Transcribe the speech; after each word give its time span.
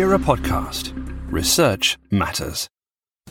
BERA 0.00 0.18
podcast. 0.18 0.94
Research 1.30 1.98
matters. 2.10 2.66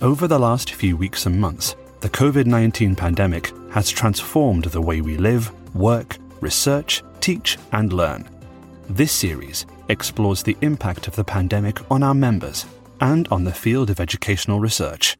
Over 0.03 0.27
the 0.27 0.37
last 0.37 0.71
few 0.73 0.95
weeks 0.95 1.25
and 1.25 1.41
months, 1.41 1.75
the 2.01 2.11
COVID 2.11 2.45
19 2.45 2.95
pandemic 2.95 3.51
has 3.71 3.89
transformed 3.89 4.65
the 4.65 4.79
way 4.79 5.01
we 5.01 5.17
live, 5.17 5.51
work, 5.73 6.17
research, 6.41 7.01
teach, 7.21 7.57
and 7.71 7.91
learn. 7.91 8.29
This 8.87 9.11
series 9.11 9.65
explores 9.87 10.43
the 10.43 10.55
impact 10.61 11.07
of 11.07 11.15
the 11.15 11.23
pandemic 11.23 11.79
on 11.89 12.03
our 12.03 12.13
members 12.13 12.67
and 13.01 13.27
on 13.29 13.45
the 13.45 13.59
field 13.63 13.89
of 13.89 13.99
educational 13.99 14.59
research. 14.59 15.17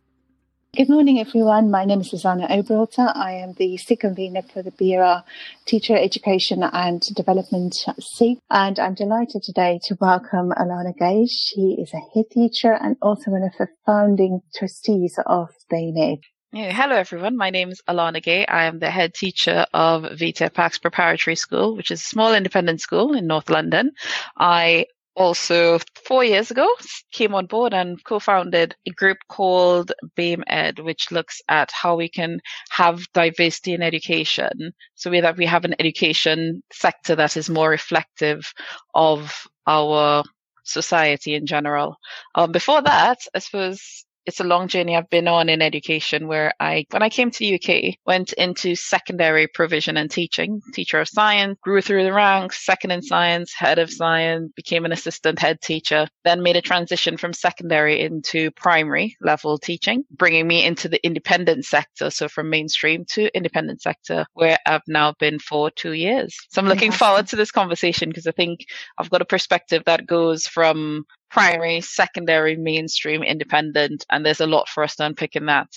Good 0.78 0.88
morning, 0.88 1.20
everyone. 1.20 1.72
My 1.72 1.84
name 1.84 2.02
is 2.02 2.12
Susanna 2.12 2.48
Oberalter. 2.48 3.12
I 3.16 3.34
am 3.34 3.54
the 3.54 3.76
SIG 3.78 4.02
convener 4.02 4.44
for 4.44 4.62
the 4.62 4.70
BERA 4.70 5.26
Teacher 5.66 5.98
Education 5.98 6.62
and 6.62 7.02
Development 7.16 7.76
SIG, 8.00 8.38
and 8.52 8.78
I'm 8.78 8.94
delighted 8.94 9.42
today 9.42 9.80
to 9.86 9.98
welcome 10.00 10.52
Allana 10.52 10.96
Gay. 10.96 11.26
She 11.26 11.76
is 11.80 11.92
a 11.96 12.02
head 12.14 12.26
teacher 12.32 12.72
and 12.72 12.98
also 13.02 13.32
one 13.32 13.42
of 13.42 13.54
the 13.58 13.68
founding 13.88 14.42
trustees 14.56 15.18
of. 15.26 15.50
Yeah, 15.72 16.72
hello, 16.72 16.96
everyone. 16.96 17.36
My 17.36 17.50
name 17.50 17.70
is 17.70 17.82
Allana 17.88 18.22
Gay. 18.22 18.46
I 18.46 18.66
am 18.66 18.78
the 18.78 18.92
head 18.92 19.16
teacher 19.16 19.66
of 19.74 20.20
Vita 20.20 20.52
Pax 20.52 20.78
Preparatory 20.78 21.36
School, 21.36 21.76
which 21.76 21.90
is 21.90 22.02
a 22.02 22.06
small 22.06 22.36
independent 22.36 22.80
school 22.80 23.16
in 23.16 23.26
North 23.26 23.50
London. 23.50 23.92
I 24.38 24.86
also 25.20 25.80
four 26.06 26.24
years 26.24 26.50
ago 26.50 26.68
came 27.12 27.36
on 27.36 27.46
board 27.46 27.74
and 27.74 28.02
co-founded 28.06 28.74
a 28.88 28.92
group 28.92 29.18
called 29.28 29.92
BAME 30.16 30.44
Ed, 30.48 30.80
which 30.80 31.12
looks 31.12 31.42
at 31.50 31.70
how 31.72 31.98
we 31.98 32.10
can 32.10 32.40
have 32.70 33.06
diversity 33.14 33.74
in 33.74 33.84
education. 33.84 34.72
So 34.96 35.12
that 35.12 35.38
we 35.38 35.46
have 35.46 35.66
an 35.66 35.76
education 35.78 36.64
sector 36.72 37.16
that 37.16 37.36
is 37.36 37.50
more 37.50 37.70
reflective 37.70 38.52
of 38.96 39.48
our 39.68 40.24
society 40.64 41.36
in 41.36 41.46
general. 41.46 41.98
Um, 42.36 42.52
before 42.52 42.82
that, 42.82 43.20
I 43.36 43.40
suppose 43.40 44.06
it's 44.30 44.40
a 44.40 44.44
long 44.44 44.68
journey 44.68 44.96
I've 44.96 45.10
been 45.10 45.28
on 45.28 45.50
in 45.50 45.62
education 45.62 46.28
where 46.28 46.54
I, 46.60 46.86
when 46.92 47.02
I 47.02 47.10
came 47.10 47.32
to 47.32 47.40
the 47.40 47.56
UK, 47.56 47.96
went 48.06 48.32
into 48.34 48.76
secondary 48.76 49.48
provision 49.48 49.98
and 49.98 50.10
teaching, 50.10 50.62
teacher 50.74 51.00
of 51.00 51.10
science, 51.10 51.58
grew 51.64 51.82
through 51.82 52.04
the 52.04 52.14
ranks, 52.14 52.64
second 52.64 52.92
in 52.92 53.02
science, 53.02 53.54
head 53.54 53.80
of 53.80 53.92
science, 53.92 54.52
became 54.56 54.86
an 54.86 54.92
assistant 54.92 55.40
head 55.40 55.60
teacher, 55.62 56.08
then 56.24 56.44
made 56.44 56.56
a 56.56 56.62
transition 56.62 57.18
from 57.18 57.34
secondary 57.34 58.02
into 58.02 58.52
primary 58.52 59.18
level 59.20 59.58
teaching, 59.58 60.04
bringing 60.12 60.48
me 60.48 60.64
into 60.64 60.88
the 60.88 61.04
independent 61.04 61.66
sector. 61.66 62.12
So 62.12 62.28
from 62.28 62.52
mainstream 62.52 63.06
to 63.10 63.36
independent 63.36 63.82
sector 63.82 64.28
where 64.34 64.60
I've 64.66 64.88
now 64.88 65.16
been 65.20 65.40
for 65.40 65.72
two 65.72 65.94
years. 65.94 66.38
So 66.52 66.62
I'm 66.62 66.68
looking 66.68 66.92
forward 66.92 67.28
to 67.30 67.36
this 67.36 67.50
conversation 67.52 68.10
because 68.10 68.28
I 68.28 68.32
think 68.32 68.60
I've 68.96 69.10
got 69.10 69.24
a 69.24 69.26
perspective 69.26 69.84
that 69.88 70.06
goes 70.06 70.46
from 70.46 71.06
primary, 71.30 71.82
secondary, 71.82 72.56
mainstream, 72.56 73.24
independent, 73.24 74.06
and 74.12 74.26
there's 74.26 74.42
a 74.42 74.48
lot 74.48 74.68
for 74.68 74.84
us 74.84 74.96
to 74.96 75.06
unpick 75.06 75.36
in 75.36 75.46
that. 75.46 75.68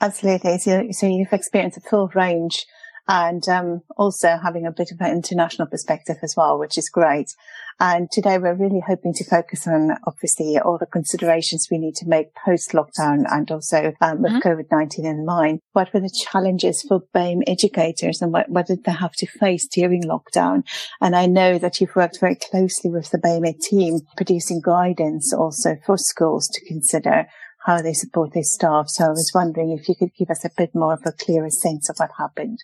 Absolutely. 0.00 0.58
So, 0.58 0.88
so 0.92 1.06
you've 1.06 1.32
experienced 1.32 1.78
a 1.78 1.80
full 1.80 2.08
range 2.14 2.64
and 3.08 3.48
um, 3.48 3.80
also 3.96 4.36
having 4.42 4.66
a 4.66 4.70
bit 4.70 4.92
of 4.92 5.00
an 5.00 5.10
international 5.10 5.66
perspective 5.66 6.18
as 6.22 6.34
well, 6.36 6.58
which 6.58 6.76
is 6.76 6.90
great. 6.90 7.34
And 7.80 8.10
today 8.10 8.38
we're 8.38 8.54
really 8.54 8.82
hoping 8.86 9.14
to 9.14 9.24
focus 9.24 9.66
on 9.66 9.96
obviously 10.04 10.58
all 10.58 10.78
the 10.78 10.86
considerations 10.86 11.68
we 11.70 11.78
need 11.78 11.94
to 11.96 12.08
make 12.08 12.34
post 12.34 12.72
lockdown 12.72 13.24
and 13.30 13.50
also 13.50 13.92
um, 14.00 14.20
with 14.20 14.32
mm-hmm. 14.32 14.48
COVID-19 14.48 15.04
in 15.04 15.24
mind. 15.24 15.60
What 15.72 15.94
were 15.94 16.00
the 16.00 16.10
challenges 16.10 16.84
for 16.86 17.02
BAME 17.14 17.42
educators 17.46 18.20
and 18.20 18.32
what, 18.32 18.50
what 18.50 18.66
did 18.66 18.84
they 18.84 18.92
have 18.92 19.12
to 19.12 19.26
face 19.26 19.66
during 19.66 20.02
lockdown? 20.02 20.64
And 21.00 21.16
I 21.16 21.26
know 21.26 21.56
that 21.58 21.80
you've 21.80 21.96
worked 21.96 22.20
very 22.20 22.36
closely 22.36 22.90
with 22.90 23.10
the 23.10 23.18
BAME 23.18 23.58
team 23.60 24.00
producing 24.16 24.60
guidance 24.62 25.32
also 25.32 25.76
for 25.86 25.96
schools 25.96 26.48
to 26.48 26.66
consider 26.66 27.26
how 27.64 27.80
they 27.80 27.92
support 27.92 28.34
their 28.34 28.42
staff. 28.42 28.88
So 28.88 29.04
I 29.04 29.10
was 29.10 29.30
wondering 29.34 29.70
if 29.70 29.88
you 29.88 29.94
could 29.94 30.14
give 30.18 30.30
us 30.30 30.44
a 30.44 30.50
bit 30.56 30.74
more 30.74 30.94
of 30.94 31.02
a 31.06 31.12
clearer 31.12 31.50
sense 31.50 31.88
of 31.88 31.96
what 31.98 32.10
happened. 32.18 32.58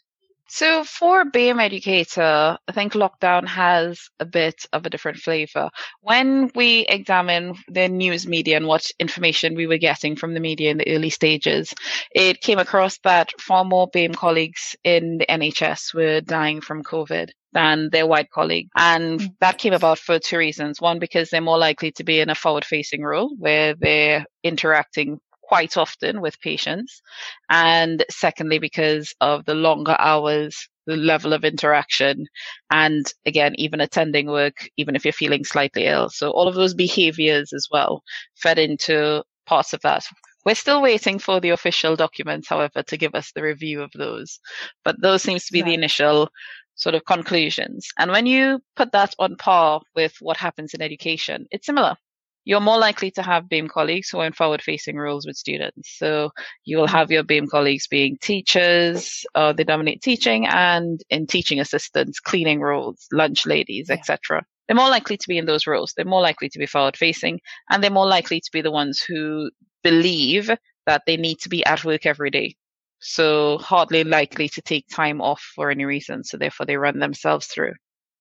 So 0.49 0.85
for 0.85 1.25
BAME 1.25 1.61
Educator, 1.61 2.59
I 2.69 2.73
think 2.73 2.93
lockdown 2.93 3.47
has 3.49 4.09
a 4.21 4.27
bit 4.27 4.67
of 4.73 4.85
a 4.85 4.91
different 4.91 5.19
flavor. 5.19 5.71
When 6.01 6.51
we 6.55 6.81
examine 6.81 7.55
the 7.69 7.89
news 7.89 8.27
media 8.27 8.57
and 8.57 8.67
what 8.67 8.91
information 8.99 9.55
we 9.55 9.67
were 9.67 9.79
getting 9.79 10.17
from 10.17 10.35
the 10.35 10.41
media 10.41 10.71
in 10.71 10.79
the 10.79 10.95
early 10.95 11.11
stages, 11.11 11.73
it 12.15 12.41
came 12.41 12.59
across 12.59 12.99
that 13.05 13.31
far 13.41 13.65
more 13.65 13.89
BAME 13.89 14.15
colleagues 14.15 14.77
in 14.85 15.19
the 15.19 15.27
NHS 15.27 15.95
were 15.95 16.21
dying 16.21 16.61
from 16.61 16.83
COVID 16.83 17.31
than 17.53 17.89
their 17.91 18.07
white 18.07 18.31
colleague. 18.31 18.69
And 18.77 19.21
mm. 19.21 19.29
that 19.41 19.59
came 19.59 19.73
about 19.73 19.99
for 19.99 20.19
two 20.19 20.37
reasons. 20.37 20.81
One, 20.81 20.99
because 20.99 21.31
they're 21.31 21.41
more 21.41 21.59
likely 21.59 21.93
to 21.93 22.05
be 22.05 22.21
in 22.21 22.29
a 22.29 22.35
forward 22.35 22.65
facing 22.65 23.03
role 23.03 23.35
where 23.39 23.75
they're 23.75 24.27
interacting 24.43 25.21
quite 25.47 25.77
often 25.77 26.21
with 26.21 26.41
patients. 26.41 27.03
And 27.51 28.05
secondly, 28.11 28.59
because 28.59 29.15
of 29.21 29.45
the 29.45 29.55
longer 29.55 29.97
hours, 29.99 30.69
the 30.87 30.97
level 30.97 31.33
of 31.33 31.45
interaction, 31.45 32.27
and 32.71 33.07
again, 33.27 33.55
even 33.57 33.81
attending 33.81 34.27
work, 34.27 34.69
even 34.77 34.97
if 34.97 35.05
you're 35.05 35.13
feeling 35.13 35.45
slightly 35.45 35.87
ill. 35.87 36.11
So 36.11 36.31
all 36.31 36.49
of 36.49 36.55
those 36.55 36.75
behaviors 36.75 37.53
as 37.53 37.69
well 37.71 38.03
fed 38.37 38.59
into 38.59 39.23
parts 39.47 39.73
of 39.73 39.81
that. 39.83 40.05
We're 40.45 40.55
still 40.55 40.83
waiting 40.83 41.19
for 41.19 41.41
the 41.41 41.51
official 41.51 41.97
documents, 41.97 42.49
however, 42.49 42.83
to 42.83 42.97
give 42.99 43.15
us 43.15 43.33
the 43.33 43.43
review 43.43 43.81
of 43.81 43.91
those. 43.97 44.41
But 44.85 45.01
those 45.01 45.23
seems 45.23 45.47
to 45.47 45.53
be 45.53 45.63
the 45.63 45.73
initial 45.73 46.29
sort 46.75 46.95
of 46.95 47.05
conclusions. 47.07 47.89
And 47.99 48.11
when 48.11 48.27
you 48.27 48.61
put 48.77 48.93
that 48.93 49.15
on 49.19 49.37
par 49.37 49.81
with 49.95 50.17
what 50.21 50.37
happens 50.37 50.75
in 50.75 50.83
education, 50.83 51.47
it's 51.51 51.67
similar 51.67 51.97
you're 52.45 52.61
more 52.61 52.79
likely 52.79 53.11
to 53.13 53.23
have 53.23 53.49
BAME 53.49 53.69
colleagues 53.69 54.11
who 54.11 54.19
are 54.19 54.27
in 54.27 54.33
forward 54.33 54.63
facing 54.63 54.97
roles 54.97 55.27
with 55.27 55.37
students. 55.37 55.97
So 55.99 56.31
you 56.65 56.77
will 56.77 56.87
have 56.87 57.11
your 57.11 57.25
BAME 57.25 57.49
colleagues 57.49 57.87
being 57.87 58.19
teachers, 58.21 59.25
uh, 59.35 59.53
they 59.53 59.65
dominate 59.65 60.03
teaching 60.03 60.47
and 60.47 61.01
in 61.11 61.27
teaching 61.27 61.61
assistants, 61.61 62.21
cleaning 62.21 62.61
roles, 62.61 63.07
lunch 63.13 63.47
ladies, 63.47 63.87
yeah. 63.89 63.97
etc. 63.97 64.45
They're 64.67 64.77
more 64.77 64.91
likely 64.91 65.17
to 65.17 65.29
be 65.29 65.39
in 65.39 65.47
those 65.47 65.67
roles. 65.67 65.93
They're 65.95 66.05
more 66.05 66.23
likely 66.23 66.49
to 66.51 66.59
be 66.59 66.67
forward 66.67 66.97
facing 66.97 67.41
and 67.71 67.83
they're 67.83 67.91
more 67.91 68.07
likely 68.07 68.41
to 68.41 68.51
be 68.53 68.61
the 68.61 68.71
ones 68.71 69.01
who 69.01 69.51
believe 69.83 70.51
that 70.87 71.03
they 71.07 71.17
need 71.17 71.41
to 71.41 71.49
be 71.49 71.65
at 71.65 71.85
work 71.85 72.07
every 72.07 72.31
day. 72.31 72.57
So 73.01 73.59
hardly 73.59 74.05
likely 74.05 74.49
to 74.51 74.63
take 74.63 74.87
time 74.89 75.21
off 75.21 75.41
for 75.55 75.71
any 75.71 75.85
reason. 75.85 76.25
So 76.25 76.37
therefore 76.37 76.67
they 76.67 76.77
run 76.77 76.99
themselves 76.99 77.47
through. 77.47 77.75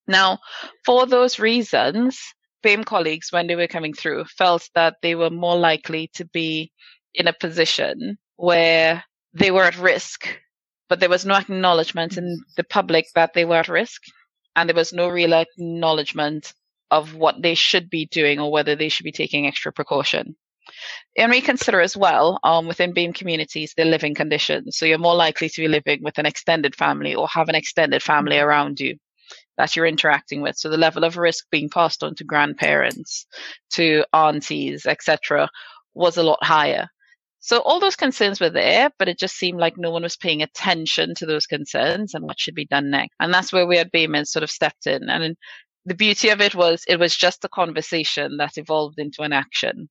Now, 0.07 0.39
for 0.85 1.05
those 1.05 1.39
reasons, 1.39 2.19
BAME 2.63 2.85
colleagues, 2.85 3.31
when 3.31 3.47
they 3.47 3.55
were 3.55 3.67
coming 3.67 3.93
through, 3.93 4.25
felt 4.25 4.69
that 4.73 4.95
they 5.01 5.15
were 5.15 5.29
more 5.29 5.57
likely 5.57 6.09
to 6.15 6.25
be 6.25 6.71
in 7.13 7.27
a 7.27 7.33
position 7.33 8.17
where 8.37 9.03
they 9.33 9.51
were 9.51 9.65
at 9.65 9.77
risk, 9.77 10.39
but 10.89 10.99
there 10.99 11.09
was 11.09 11.25
no 11.25 11.35
acknowledgement 11.35 12.17
in 12.17 12.39
the 12.57 12.63
public 12.63 13.05
that 13.15 13.33
they 13.33 13.45
were 13.45 13.57
at 13.57 13.67
risk, 13.67 14.01
and 14.55 14.67
there 14.67 14.75
was 14.75 14.93
no 14.93 15.07
real 15.07 15.33
acknowledgement 15.33 16.53
of 16.89 17.15
what 17.15 17.41
they 17.41 17.55
should 17.55 17.89
be 17.89 18.05
doing 18.05 18.39
or 18.39 18.51
whether 18.51 18.75
they 18.75 18.89
should 18.89 19.03
be 19.03 19.11
taking 19.11 19.45
extra 19.45 19.71
precaution. 19.71 20.35
And 21.17 21.31
we 21.31 21.41
consider 21.41 21.81
as 21.81 21.97
well 21.97 22.39
um, 22.43 22.67
within 22.67 22.93
BAME 22.93 23.13
communities 23.13 23.73
the 23.75 23.85
living 23.85 24.15
conditions. 24.15 24.77
So 24.77 24.85
you're 24.85 24.97
more 24.97 25.15
likely 25.15 25.49
to 25.49 25.61
be 25.61 25.67
living 25.67 26.01
with 26.01 26.17
an 26.17 26.25
extended 26.25 26.75
family 26.75 27.13
or 27.13 27.27
have 27.27 27.49
an 27.49 27.55
extended 27.55 28.01
family 28.01 28.39
around 28.39 28.79
you 28.79 28.97
that 29.57 29.75
you're 29.75 29.85
interacting 29.85 30.41
with. 30.41 30.57
So 30.57 30.69
the 30.69 30.77
level 30.77 31.03
of 31.03 31.17
risk 31.17 31.45
being 31.51 31.69
passed 31.69 32.03
on 32.03 32.15
to 32.15 32.23
grandparents, 32.23 33.25
to 33.73 34.03
aunties, 34.13 34.85
etc., 34.85 35.49
was 35.93 36.17
a 36.17 36.23
lot 36.23 36.43
higher. 36.43 36.87
So 37.39 37.59
all 37.59 37.81
those 37.81 37.97
concerns 37.97 38.39
were 38.39 38.49
there, 38.49 38.89
but 38.97 39.09
it 39.09 39.19
just 39.19 39.35
seemed 39.35 39.59
like 39.59 39.73
no 39.77 39.91
one 39.91 40.03
was 40.03 40.15
paying 40.15 40.41
attention 40.41 41.13
to 41.15 41.25
those 41.25 41.45
concerns 41.45 42.13
and 42.13 42.23
what 42.23 42.39
should 42.39 42.55
be 42.55 42.65
done 42.65 42.89
next. 42.89 43.15
And 43.19 43.33
that's 43.33 43.51
where 43.51 43.67
we 43.67 43.77
at 43.79 43.91
BAME 43.91 44.25
sort 44.25 44.43
of 44.43 44.49
stepped 44.49 44.87
in. 44.87 45.09
And 45.09 45.35
the 45.85 45.93
beauty 45.93 46.29
of 46.29 46.39
it 46.39 46.55
was 46.55 46.85
it 46.87 46.99
was 46.99 47.13
just 47.13 47.43
a 47.43 47.49
conversation 47.49 48.37
that 48.37 48.57
evolved 48.57 48.97
into 48.97 49.23
an 49.23 49.33
action. 49.33 49.89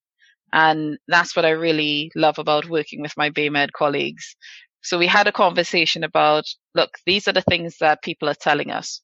And 0.51 0.99
that's 1.09 1.37
what 1.37 1.45
I 1.45 1.51
really 1.51 2.11
love 2.17 2.39
about 2.39 2.71
working 2.71 3.03
with 3.03 3.17
my 3.19 3.29
BAME 3.29 3.71
colleagues. 3.73 4.35
So 4.81 4.99
we 4.99 5.07
had 5.07 5.27
a 5.27 5.33
conversation 5.33 6.05
about, 6.05 6.45
look, 6.75 6.91
these 7.05 7.29
are 7.29 7.33
the 7.33 7.43
things 7.43 7.77
that 7.81 8.03
people 8.03 8.31
are 8.31 8.35
telling 8.35 8.71
us 8.71 9.03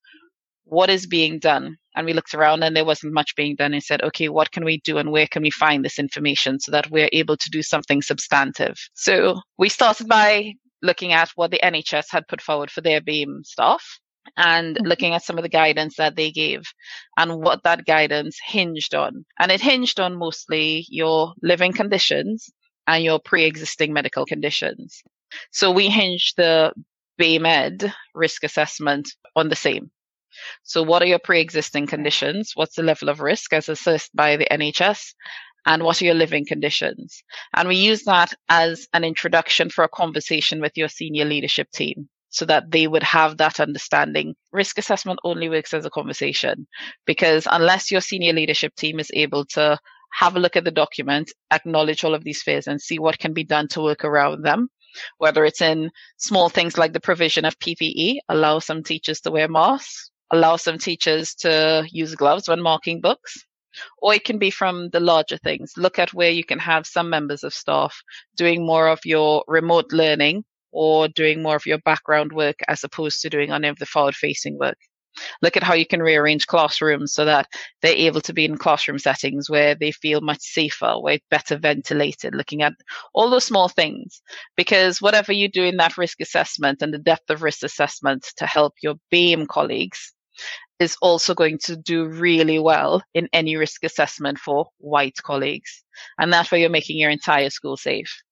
what 0.69 0.91
is 0.91 1.07
being 1.07 1.39
done? 1.39 1.77
And 1.95 2.07
we 2.07 2.13
looked 2.13 2.35
around 2.35 2.63
and 2.63 2.77
there 2.77 2.85
wasn't 2.85 3.13
much 3.13 3.35
being 3.35 3.57
done 3.57 3.75
and 3.75 3.83
said, 3.83 4.03
okay, 4.03 4.29
what 4.29 4.53
can 4.53 4.65
we 4.65 4.81
do 4.85 4.99
and 4.99 5.11
where 5.11 5.27
can 5.27 5.43
we 5.43 5.51
find 5.51 5.85
this 5.85 5.99
information 5.99 6.61
so 6.61 6.71
that 6.73 6.91
we're 6.91 7.09
able 7.13 7.37
to 7.37 7.51
do 7.51 7.63
something 7.63 8.03
substantive? 8.03 8.77
So 8.95 9.41
we 9.57 9.69
started 9.69 10.09
by 10.09 10.55
looking 10.83 11.13
at 11.13 11.31
what 11.35 11.51
the 11.51 11.61
NHS 11.63 12.07
had 12.11 12.29
put 12.29 12.41
forward 12.41 12.71
for 12.71 12.83
their 12.83 13.01
BAME 13.01 13.45
staff 13.45 13.99
and 14.37 14.77
mm-hmm. 14.77 14.87
looking 14.87 15.15
at 15.15 15.25
some 15.25 15.39
of 15.39 15.43
the 15.43 15.49
guidance 15.49 15.97
that 15.97 16.17
they 16.17 16.31
gave 16.31 16.63
and 17.17 17.41
what 17.41 17.63
that 17.65 17.85
guidance 17.87 18.39
hinged 18.45 18.95
on. 18.95 19.25
And 19.39 19.51
it 19.51 19.61
hinged 19.61 19.99
on 19.99 20.19
mostly 20.19 20.87
your 20.89 21.33
living 21.43 21.73
conditions 21.73 22.49
and 22.87 23.03
your 23.03 23.19
pre-existing 23.19 23.93
medical 23.93 24.25
conditions. 24.25 25.03
So 25.51 25.71
we 25.73 25.89
hinged 25.89 26.35
the 26.37 26.73
BAMEed 27.21 27.93
risk 28.15 28.45
assessment 28.45 29.09
on 29.35 29.49
the 29.49 29.57
same. 29.57 29.91
So, 30.63 30.83
what 30.83 31.03
are 31.03 31.07
your 31.07 31.19
pre 31.19 31.41
existing 31.41 31.87
conditions? 31.87 32.53
What's 32.55 32.77
the 32.77 32.83
level 32.83 33.09
of 33.09 33.21
risk 33.21 33.53
as 33.53 33.69
assessed 33.69 34.15
by 34.15 34.37
the 34.37 34.47
NHS? 34.51 35.15
And 35.67 35.83
what 35.83 36.01
are 36.01 36.05
your 36.05 36.15
living 36.15 36.47
conditions? 36.47 37.23
And 37.55 37.69
we 37.69 37.77
use 37.77 38.05
that 38.05 38.33
as 38.49 38.89
an 38.93 39.05
introduction 39.05 39.71
for 39.71 39.85
a 39.85 39.89
conversation 39.89 40.61
with 40.61 40.73
your 40.77 40.89
senior 40.89 41.25
leadership 41.25 41.71
team 41.73 42.09
so 42.31 42.45
that 42.45 42.71
they 42.71 42.87
would 42.87 43.03
have 43.03 43.37
that 43.39 43.61
understanding. 43.61 44.35
Risk 44.53 44.79
assessment 44.79 45.19
only 45.25 45.49
works 45.49 45.75
as 45.75 45.85
a 45.85 45.91
conversation 45.91 46.67
because 47.07 47.47
unless 47.51 47.91
your 47.91 48.01
senior 48.01 48.33
leadership 48.33 48.75
team 48.77 49.01
is 49.01 49.11
able 49.15 49.45
to 49.47 49.79
have 50.13 50.37
a 50.37 50.41
look 50.41 50.57
at 50.57 50.65
the 50.65 50.71
document, 50.71 51.33
acknowledge 51.51 52.05
all 52.05 52.15
of 52.15 52.25
these 52.25 52.43
fears 52.43 52.67
and 52.67 52.81
see 52.81 52.99
what 52.99 53.19
can 53.19 53.33
be 53.33 53.45
done 53.45 53.69
to 53.69 53.83
work 53.83 54.05
around 54.05 54.43
them, 54.43 54.69
whether 55.19 55.45
it's 55.45 55.61
in 55.61 55.91
small 56.17 56.49
things 56.49 56.79
like 56.79 56.93
the 56.93 57.01
provision 57.01 57.45
of 57.45 57.59
PPE, 57.59 58.19
allow 58.29 58.59
some 58.59 58.83
teachers 58.83 59.21
to 59.21 59.31
wear 59.31 59.49
masks, 59.49 60.11
allow 60.31 60.57
some 60.57 60.79
teachers 60.79 61.35
to 61.37 61.87
use 61.91 62.15
gloves 62.15 62.49
when 62.49 62.61
marking 62.63 63.01
books. 63.01 63.45
Or 64.03 64.15
it 64.15 64.25
can 64.25 64.39
be 64.39 64.51
from 64.51 64.91
the 64.91 65.01
larger 65.01 65.37
things. 65.39 65.73
Look 65.77 65.99
at 65.99 66.15
where 66.15 66.31
you 66.31 66.45
can 66.45 66.59
have 66.59 66.87
some 66.87 67.11
members 67.11 67.45
of 67.45 67.55
staff 67.55 68.03
doing 68.37 68.67
more 68.67 68.89
of 68.89 68.99
your 69.05 69.45
remote 69.47 69.93
learning 69.93 70.45
or 70.73 71.09
doing 71.09 71.43
more 71.43 71.57
of 71.57 71.67
your 71.67 71.79
background 71.79 72.33
work 72.33 72.57
as 72.67 72.83
opposed 72.83 73.21
to 73.23 73.31
doing 73.31 73.53
any 73.53 73.69
of 73.69 73.79
the 73.79 73.87
forward 73.87 74.17
facing 74.17 74.59
work. 74.59 74.79
Look 75.43 75.57
at 75.57 75.63
how 75.63 75.75
you 75.75 75.87
can 75.87 76.03
rearrange 76.03 76.47
classrooms 76.47 77.13
so 77.13 77.25
that 77.25 77.49
they're 77.83 77.95
able 77.95 78.21
to 78.23 78.33
be 78.33 78.45
in 78.45 78.57
classroom 78.57 78.99
settings 78.99 79.51
where 79.51 79.75
they 79.75 79.91
feel 79.91 80.21
much 80.21 80.41
safer, 80.41 80.95
where 81.01 81.15
it's 81.15 81.27
better 81.31 81.57
ventilated, 81.57 82.35
looking 82.35 82.63
at 82.63 82.75
all 83.15 83.31
those 83.31 83.45
small 83.45 83.69
things. 83.69 84.23
Because 84.57 85.03
whatever 85.03 85.33
you 85.33 85.49
do 85.49 85.65
in 85.65 85.77
that 85.79 85.99
risk 85.99 86.21
assessment 86.21 86.83
and 86.83 86.93
the 86.93 86.99
depth 86.99 87.31
of 87.31 87.43
risk 87.43 87.63
assessment 87.65 88.27
to 88.37 88.47
help 88.47 88.75
your 88.83 88.95
BAME 89.11 89.47
colleagues 89.49 90.13
is 90.79 90.97
also 91.03 91.35
going 91.35 91.59
to 91.65 91.77
do 91.77 92.07
really 92.07 92.59
well 92.59 93.03
in 93.15 93.29
any 93.33 93.57
risk 93.57 93.85
assessment 93.85 94.39
for 94.39 94.67
white 94.79 95.17
colleagues. 95.23 95.83
And 96.19 96.33
that 96.33 96.51
way 96.51 96.61
you're 96.61 96.71
making 96.71 96.99
your 96.99 97.11
entire 97.11 97.51
school 97.51 97.77
safe. 97.77 98.23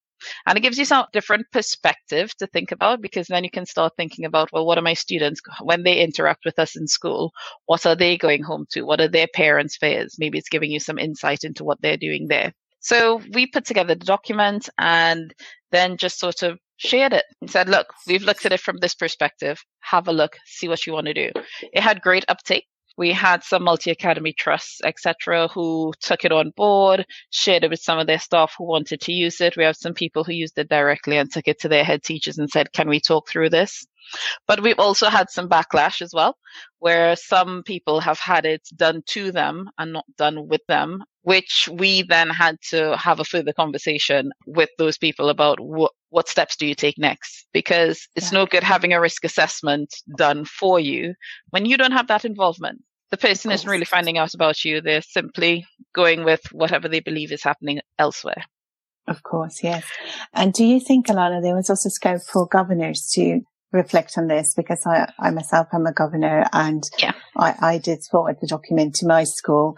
And 0.46 0.56
it 0.56 0.62
gives 0.62 0.78
you 0.78 0.84
some 0.84 1.06
different 1.12 1.46
perspective 1.52 2.34
to 2.38 2.46
think 2.46 2.72
about 2.72 3.02
because 3.02 3.26
then 3.26 3.44
you 3.44 3.50
can 3.50 3.66
start 3.66 3.92
thinking 3.96 4.24
about, 4.24 4.50
well, 4.52 4.64
what 4.64 4.78
are 4.78 4.82
my 4.82 4.94
students 4.94 5.40
when 5.60 5.82
they 5.82 5.98
interact 5.98 6.44
with 6.44 6.58
us 6.58 6.76
in 6.76 6.86
school? 6.86 7.32
What 7.66 7.84
are 7.84 7.96
they 7.96 8.16
going 8.16 8.42
home 8.42 8.66
to? 8.70 8.82
What 8.82 9.00
are 9.00 9.08
their 9.08 9.28
parents' 9.34 9.76
fears? 9.76 10.16
Maybe 10.18 10.38
it's 10.38 10.48
giving 10.48 10.70
you 10.70 10.80
some 10.80 10.98
insight 10.98 11.44
into 11.44 11.64
what 11.64 11.80
they're 11.82 11.98
doing 11.98 12.28
there. 12.28 12.52
So 12.80 13.20
we 13.32 13.46
put 13.46 13.64
together 13.64 13.94
the 13.94 14.04
document 14.04 14.68
and 14.78 15.34
then 15.70 15.96
just 15.96 16.18
sort 16.18 16.42
of 16.42 16.58
shared 16.76 17.12
it 17.12 17.24
and 17.40 17.50
said, 17.50 17.68
look, 17.68 17.92
we've 18.06 18.22
looked 18.22 18.46
at 18.46 18.52
it 18.52 18.60
from 18.60 18.78
this 18.78 18.94
perspective. 18.94 19.62
Have 19.80 20.08
a 20.08 20.12
look, 20.12 20.36
see 20.46 20.68
what 20.68 20.86
you 20.86 20.92
want 20.92 21.06
to 21.06 21.14
do. 21.14 21.30
It 21.72 21.82
had 21.82 22.02
great 22.02 22.24
uptake 22.28 22.66
we 22.96 23.12
had 23.12 23.44
some 23.44 23.64
multi-academy 23.64 24.32
trusts, 24.32 24.80
etc., 24.82 25.48
who 25.48 25.92
took 26.00 26.24
it 26.24 26.32
on 26.32 26.52
board, 26.56 27.04
shared 27.30 27.64
it 27.64 27.70
with 27.70 27.80
some 27.80 27.98
of 27.98 28.06
their 28.06 28.18
staff 28.18 28.54
who 28.56 28.64
wanted 28.64 29.00
to 29.02 29.12
use 29.12 29.40
it. 29.40 29.56
We 29.56 29.64
have 29.64 29.76
some 29.76 29.92
people 29.92 30.24
who 30.24 30.32
used 30.32 30.58
it 30.58 30.70
directly 30.70 31.18
and 31.18 31.30
took 31.30 31.46
it 31.46 31.60
to 31.60 31.68
their 31.68 31.84
head 31.84 32.02
teachers 32.02 32.38
and 32.38 32.48
said, 32.48 32.72
"Can 32.72 32.88
we 32.88 33.00
talk 33.00 33.28
through 33.28 33.50
this?" 33.50 33.86
But 34.46 34.62
we've 34.62 34.78
also 34.78 35.08
had 35.08 35.28
some 35.30 35.48
backlash 35.48 36.00
as 36.00 36.12
well, 36.14 36.38
where 36.78 37.16
some 37.16 37.62
people 37.64 38.00
have 38.00 38.18
had 38.18 38.46
it 38.46 38.62
done 38.74 39.02
to 39.08 39.30
them 39.30 39.68
and 39.78 39.92
not 39.92 40.06
done 40.16 40.48
with 40.48 40.64
them, 40.66 41.04
which 41.26 41.68
we 41.72 42.02
then 42.02 42.30
had 42.30 42.56
to 42.70 42.96
have 42.96 43.18
a 43.18 43.24
further 43.24 43.52
conversation 43.52 44.30
with 44.46 44.70
those 44.78 44.96
people 44.96 45.28
about 45.28 45.58
what, 45.58 45.90
what 46.10 46.28
steps 46.28 46.54
do 46.54 46.64
you 46.64 46.74
take 46.76 46.96
next? 46.98 47.48
Because 47.52 48.06
it's 48.14 48.30
yeah. 48.30 48.38
no 48.38 48.46
good 48.46 48.62
having 48.62 48.92
a 48.92 49.00
risk 49.00 49.24
assessment 49.24 49.92
done 50.16 50.44
for 50.44 50.78
you 50.78 51.14
when 51.50 51.66
you 51.66 51.76
don't 51.76 51.90
have 51.90 52.06
that 52.06 52.24
involvement. 52.24 52.80
The 53.10 53.16
person 53.16 53.50
isn't 53.50 53.68
really 53.68 53.84
finding 53.84 54.18
out 54.18 54.34
about 54.34 54.64
you. 54.64 54.80
They're 54.80 55.02
simply 55.02 55.66
going 55.92 56.22
with 56.22 56.42
whatever 56.52 56.86
they 56.86 57.00
believe 57.00 57.32
is 57.32 57.42
happening 57.42 57.80
elsewhere. 57.98 58.44
Of 59.08 59.24
course, 59.24 59.64
yes. 59.64 59.84
And 60.32 60.52
do 60.52 60.64
you 60.64 60.78
think, 60.78 61.08
Allana, 61.08 61.42
there 61.42 61.56
was 61.56 61.68
also 61.68 61.88
scope 61.88 62.22
for 62.22 62.46
governors 62.46 63.10
to 63.14 63.40
reflect 63.72 64.16
on 64.16 64.28
this 64.28 64.54
because 64.54 64.86
I, 64.86 65.12
I 65.18 65.30
myself 65.30 65.66
am 65.72 65.86
a 65.86 65.92
governor 65.92 66.46
and 66.52 66.84
yeah. 66.98 67.12
I, 67.36 67.54
I 67.60 67.78
did 67.78 68.04
forward 68.08 68.36
the 68.40 68.46
document 68.46 68.94
to 68.96 69.06
my 69.06 69.24
school. 69.24 69.76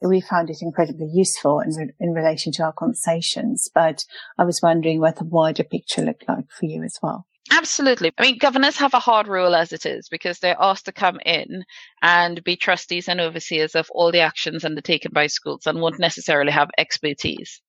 We 0.00 0.20
found 0.20 0.50
it 0.50 0.58
incredibly 0.62 1.08
useful 1.12 1.60
in, 1.60 1.92
in 1.98 2.12
relation 2.12 2.52
to 2.52 2.64
our 2.64 2.72
conversations, 2.72 3.68
but 3.74 4.04
I 4.38 4.44
was 4.44 4.60
wondering 4.62 5.00
what 5.00 5.16
the 5.16 5.24
wider 5.24 5.64
picture 5.64 6.02
looked 6.02 6.28
like 6.28 6.50
for 6.50 6.66
you 6.66 6.84
as 6.84 6.98
well. 7.02 7.26
Absolutely. 7.50 8.12
I 8.18 8.22
mean, 8.22 8.38
governors 8.38 8.76
have 8.76 8.94
a 8.94 8.98
hard 8.98 9.26
role 9.26 9.54
as 9.54 9.72
it 9.72 9.86
is 9.86 10.08
because 10.08 10.38
they're 10.38 10.56
asked 10.60 10.84
to 10.84 10.92
come 10.92 11.18
in 11.24 11.64
and 12.02 12.44
be 12.44 12.56
trustees 12.56 13.08
and 13.08 13.20
overseers 13.20 13.74
of 13.74 13.88
all 13.90 14.12
the 14.12 14.20
actions 14.20 14.64
undertaken 14.64 15.12
by 15.14 15.28
schools 15.28 15.66
and 15.66 15.80
won't 15.80 15.98
necessarily 15.98 16.52
have 16.52 16.68
expertise. 16.76 17.60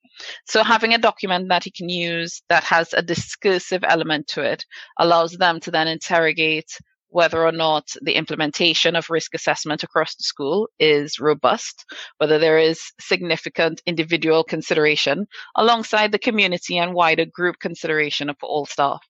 So 0.45 0.63
having 0.63 0.93
a 0.93 0.97
document 0.97 1.47
that 1.49 1.65
you 1.65 1.71
can 1.71 1.87
use 1.87 2.41
that 2.49 2.63
has 2.65 2.93
a 2.93 3.01
discursive 3.01 3.83
element 3.87 4.27
to 4.27 4.41
it 4.41 4.65
allows 4.97 5.31
them 5.33 5.59
to 5.61 5.71
then 5.71 5.87
interrogate 5.87 6.77
whether 7.09 7.45
or 7.45 7.51
not 7.51 7.89
the 8.01 8.15
implementation 8.15 8.95
of 8.95 9.09
risk 9.09 9.33
assessment 9.33 9.83
across 9.83 10.15
the 10.15 10.23
school 10.23 10.69
is 10.79 11.19
robust, 11.19 11.85
whether 12.17 12.39
there 12.39 12.59
is 12.59 12.91
significant 12.99 13.81
individual 13.85 14.43
consideration 14.43 15.27
alongside 15.55 16.11
the 16.11 16.19
community 16.19 16.77
and 16.77 16.93
wider 16.93 17.25
group 17.25 17.59
consideration 17.59 18.29
of 18.29 18.37
all 18.41 18.65
staff. 18.65 19.01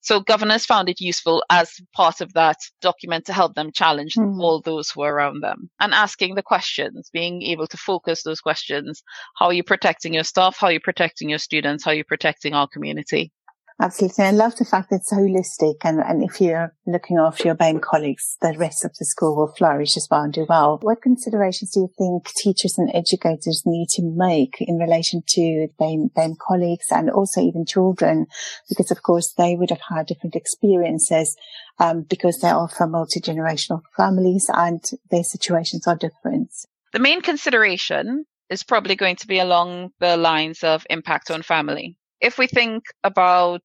So 0.00 0.20
governors 0.20 0.64
found 0.64 0.88
it 0.88 1.00
useful 1.00 1.44
as 1.50 1.80
part 1.92 2.20
of 2.20 2.32
that 2.34 2.58
document 2.80 3.26
to 3.26 3.32
help 3.32 3.54
them 3.54 3.72
challenge 3.72 4.14
mm. 4.14 4.40
all 4.40 4.60
those 4.60 4.90
who 4.90 5.02
are 5.02 5.14
around 5.14 5.40
them 5.40 5.70
and 5.80 5.92
asking 5.92 6.34
the 6.34 6.42
questions, 6.42 7.10
being 7.12 7.42
able 7.42 7.66
to 7.68 7.76
focus 7.76 8.22
those 8.22 8.40
questions. 8.40 9.02
How 9.36 9.46
are 9.46 9.52
you 9.52 9.64
protecting 9.64 10.14
your 10.14 10.24
staff? 10.24 10.56
How 10.58 10.68
are 10.68 10.72
you 10.72 10.80
protecting 10.80 11.30
your 11.30 11.38
students? 11.38 11.84
How 11.84 11.90
are 11.90 11.94
you 11.94 12.04
protecting 12.04 12.54
our 12.54 12.68
community? 12.68 13.32
Absolutely. 13.78 14.24
I 14.24 14.30
love 14.30 14.56
the 14.56 14.64
fact 14.64 14.88
that 14.88 14.96
it's 14.96 15.12
holistic 15.12 15.76
and, 15.84 16.00
and 16.00 16.22
if 16.22 16.40
you're 16.40 16.72
looking 16.86 17.18
after 17.18 17.48
your 17.48 17.54
BAME 17.54 17.82
colleagues, 17.82 18.38
the 18.40 18.54
rest 18.56 18.86
of 18.86 18.92
the 18.98 19.04
school 19.04 19.36
will 19.36 19.52
flourish 19.54 19.98
as 19.98 20.08
well 20.10 20.22
and 20.22 20.32
do 20.32 20.46
well. 20.48 20.78
What 20.80 21.02
considerations 21.02 21.72
do 21.72 21.80
you 21.80 21.90
think 21.98 22.24
teachers 22.38 22.78
and 22.78 22.90
educators 22.94 23.64
need 23.66 23.88
to 23.90 24.02
make 24.02 24.56
in 24.60 24.78
relation 24.78 25.22
to 25.28 25.68
BAME, 25.78 26.10
BAME 26.14 26.36
colleagues 26.38 26.86
and 26.90 27.10
also 27.10 27.42
even 27.42 27.66
children? 27.66 28.26
Because 28.70 28.90
of 28.90 29.02
course 29.02 29.34
they 29.36 29.56
would 29.56 29.70
have 29.70 29.82
had 29.90 30.06
different 30.06 30.36
experiences, 30.36 31.36
um, 31.78 32.06
because 32.08 32.38
they 32.38 32.48
are 32.48 32.68
from 32.68 32.92
multi-generational 32.92 33.82
families 33.94 34.48
and 34.54 34.82
their 35.10 35.24
situations 35.24 35.86
are 35.86 35.96
different. 35.96 36.50
The 36.94 36.98
main 36.98 37.20
consideration 37.20 38.24
is 38.48 38.62
probably 38.62 38.96
going 38.96 39.16
to 39.16 39.26
be 39.26 39.38
along 39.38 39.90
the 39.98 40.16
lines 40.16 40.64
of 40.64 40.86
impact 40.88 41.30
on 41.30 41.42
family 41.42 41.98
if 42.20 42.38
we 42.38 42.46
think 42.46 42.84
about 43.04 43.62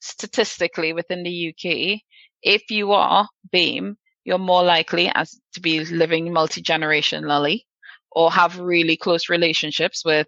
statistically 0.00 0.92
within 0.92 1.22
the 1.22 1.48
UK, 1.50 2.00
if 2.42 2.70
you 2.70 2.92
are 2.92 3.28
BAME, 3.52 3.96
you're 4.24 4.38
more 4.38 4.62
likely 4.62 5.10
as 5.14 5.38
to 5.54 5.60
be 5.60 5.84
living 5.84 6.32
multi-generationally 6.32 7.62
or 8.12 8.30
have 8.30 8.58
really 8.58 8.96
close 8.96 9.28
relationships 9.28 10.04
with 10.04 10.26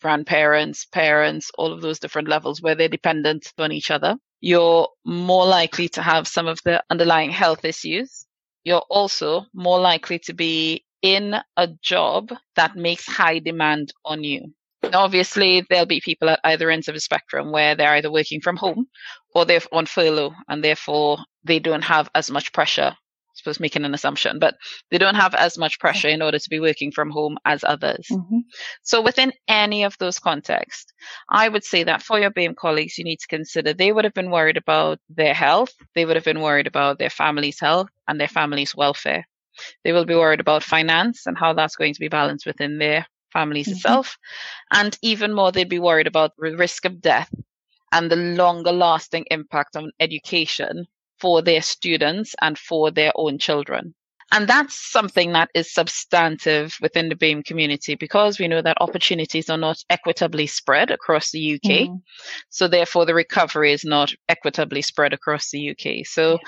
grandparents, 0.00 0.86
parents, 0.86 1.50
all 1.56 1.72
of 1.72 1.80
those 1.80 1.98
different 1.98 2.28
levels 2.28 2.60
where 2.60 2.74
they're 2.74 2.88
dependent 2.88 3.52
on 3.58 3.72
each 3.72 3.90
other. 3.90 4.16
You're 4.40 4.88
more 5.04 5.46
likely 5.46 5.88
to 5.90 6.02
have 6.02 6.28
some 6.28 6.46
of 6.46 6.60
the 6.64 6.82
underlying 6.90 7.30
health 7.30 7.64
issues. 7.64 8.26
You're 8.64 8.84
also 8.90 9.46
more 9.54 9.80
likely 9.80 10.18
to 10.20 10.34
be 10.34 10.84
in 11.02 11.34
a 11.56 11.68
job 11.82 12.32
that 12.56 12.76
makes 12.76 13.06
high 13.06 13.38
demand 13.38 13.92
on 14.04 14.24
you 14.24 14.52
obviously 14.92 15.64
there'll 15.68 15.86
be 15.86 16.00
people 16.00 16.28
at 16.28 16.40
either 16.44 16.70
ends 16.70 16.88
of 16.88 16.94
the 16.94 17.00
spectrum 17.00 17.52
where 17.52 17.74
they're 17.74 17.94
either 17.94 18.12
working 18.12 18.40
from 18.40 18.56
home 18.56 18.86
or 19.34 19.44
they're 19.44 19.60
on 19.72 19.86
furlough 19.86 20.34
and 20.48 20.62
therefore 20.62 21.18
they 21.44 21.58
don't 21.58 21.84
have 21.84 22.08
as 22.14 22.30
much 22.30 22.52
pressure. 22.52 22.94
I 23.34 23.36
suppose 23.36 23.58
making 23.58 23.84
an 23.84 23.94
assumption, 23.94 24.38
but 24.38 24.54
they 24.92 24.98
don't 24.98 25.16
have 25.16 25.34
as 25.34 25.58
much 25.58 25.80
pressure 25.80 26.06
in 26.06 26.22
order 26.22 26.38
to 26.38 26.48
be 26.48 26.60
working 26.60 26.92
from 26.92 27.10
home 27.10 27.36
as 27.44 27.64
others. 27.64 28.06
Mm-hmm. 28.08 28.38
So 28.82 29.02
within 29.02 29.32
any 29.48 29.82
of 29.82 29.98
those 29.98 30.20
contexts, 30.20 30.92
I 31.28 31.48
would 31.48 31.64
say 31.64 31.82
that 31.82 32.00
for 32.00 32.20
your 32.20 32.30
BAME 32.30 32.54
colleagues, 32.54 32.96
you 32.96 33.02
need 33.02 33.18
to 33.18 33.26
consider 33.26 33.72
they 33.72 33.90
would 33.90 34.04
have 34.04 34.14
been 34.14 34.30
worried 34.30 34.56
about 34.56 35.00
their 35.08 35.34
health. 35.34 35.72
They 35.96 36.04
would 36.04 36.14
have 36.14 36.24
been 36.24 36.42
worried 36.42 36.68
about 36.68 37.00
their 37.00 37.10
family's 37.10 37.58
health 37.58 37.88
and 38.06 38.20
their 38.20 38.28
family's 38.28 38.72
welfare. 38.72 39.26
They 39.82 39.92
will 39.92 40.04
be 40.04 40.14
worried 40.14 40.40
about 40.40 40.62
finance 40.62 41.26
and 41.26 41.36
how 41.36 41.54
that's 41.54 41.76
going 41.76 41.94
to 41.94 42.00
be 42.00 42.08
balanced 42.08 42.46
within 42.46 42.78
their 42.78 43.06
families 43.34 43.66
mm-hmm. 43.66 43.76
itself. 43.76 44.16
And 44.72 44.96
even 45.02 45.34
more, 45.34 45.52
they'd 45.52 45.68
be 45.68 45.78
worried 45.78 46.06
about 46.06 46.32
the 46.38 46.56
risk 46.56 46.86
of 46.86 47.02
death 47.02 47.30
and 47.92 48.10
the 48.10 48.16
longer 48.16 48.72
lasting 48.72 49.26
impact 49.30 49.76
on 49.76 49.92
education 50.00 50.86
for 51.20 51.42
their 51.42 51.60
students 51.60 52.34
and 52.40 52.58
for 52.58 52.90
their 52.90 53.12
own 53.14 53.38
children. 53.38 53.94
And 54.32 54.48
that's 54.48 54.74
something 54.74 55.32
that 55.32 55.50
is 55.54 55.72
substantive 55.72 56.76
within 56.80 57.08
the 57.08 57.14
BAME 57.14 57.44
community 57.44 57.94
because 57.94 58.38
we 58.38 58.48
know 58.48 58.62
that 58.62 58.78
opportunities 58.80 59.48
are 59.48 59.58
not 59.58 59.78
equitably 59.90 60.46
spread 60.46 60.90
across 60.90 61.30
the 61.30 61.54
UK. 61.54 61.88
Mm. 61.88 62.02
So 62.48 62.66
therefore 62.66 63.06
the 63.06 63.14
recovery 63.14 63.72
is 63.72 63.84
not 63.84 64.12
equitably 64.28 64.82
spread 64.82 65.12
across 65.12 65.50
the 65.50 65.70
UK. 65.70 66.04
So 66.06 66.38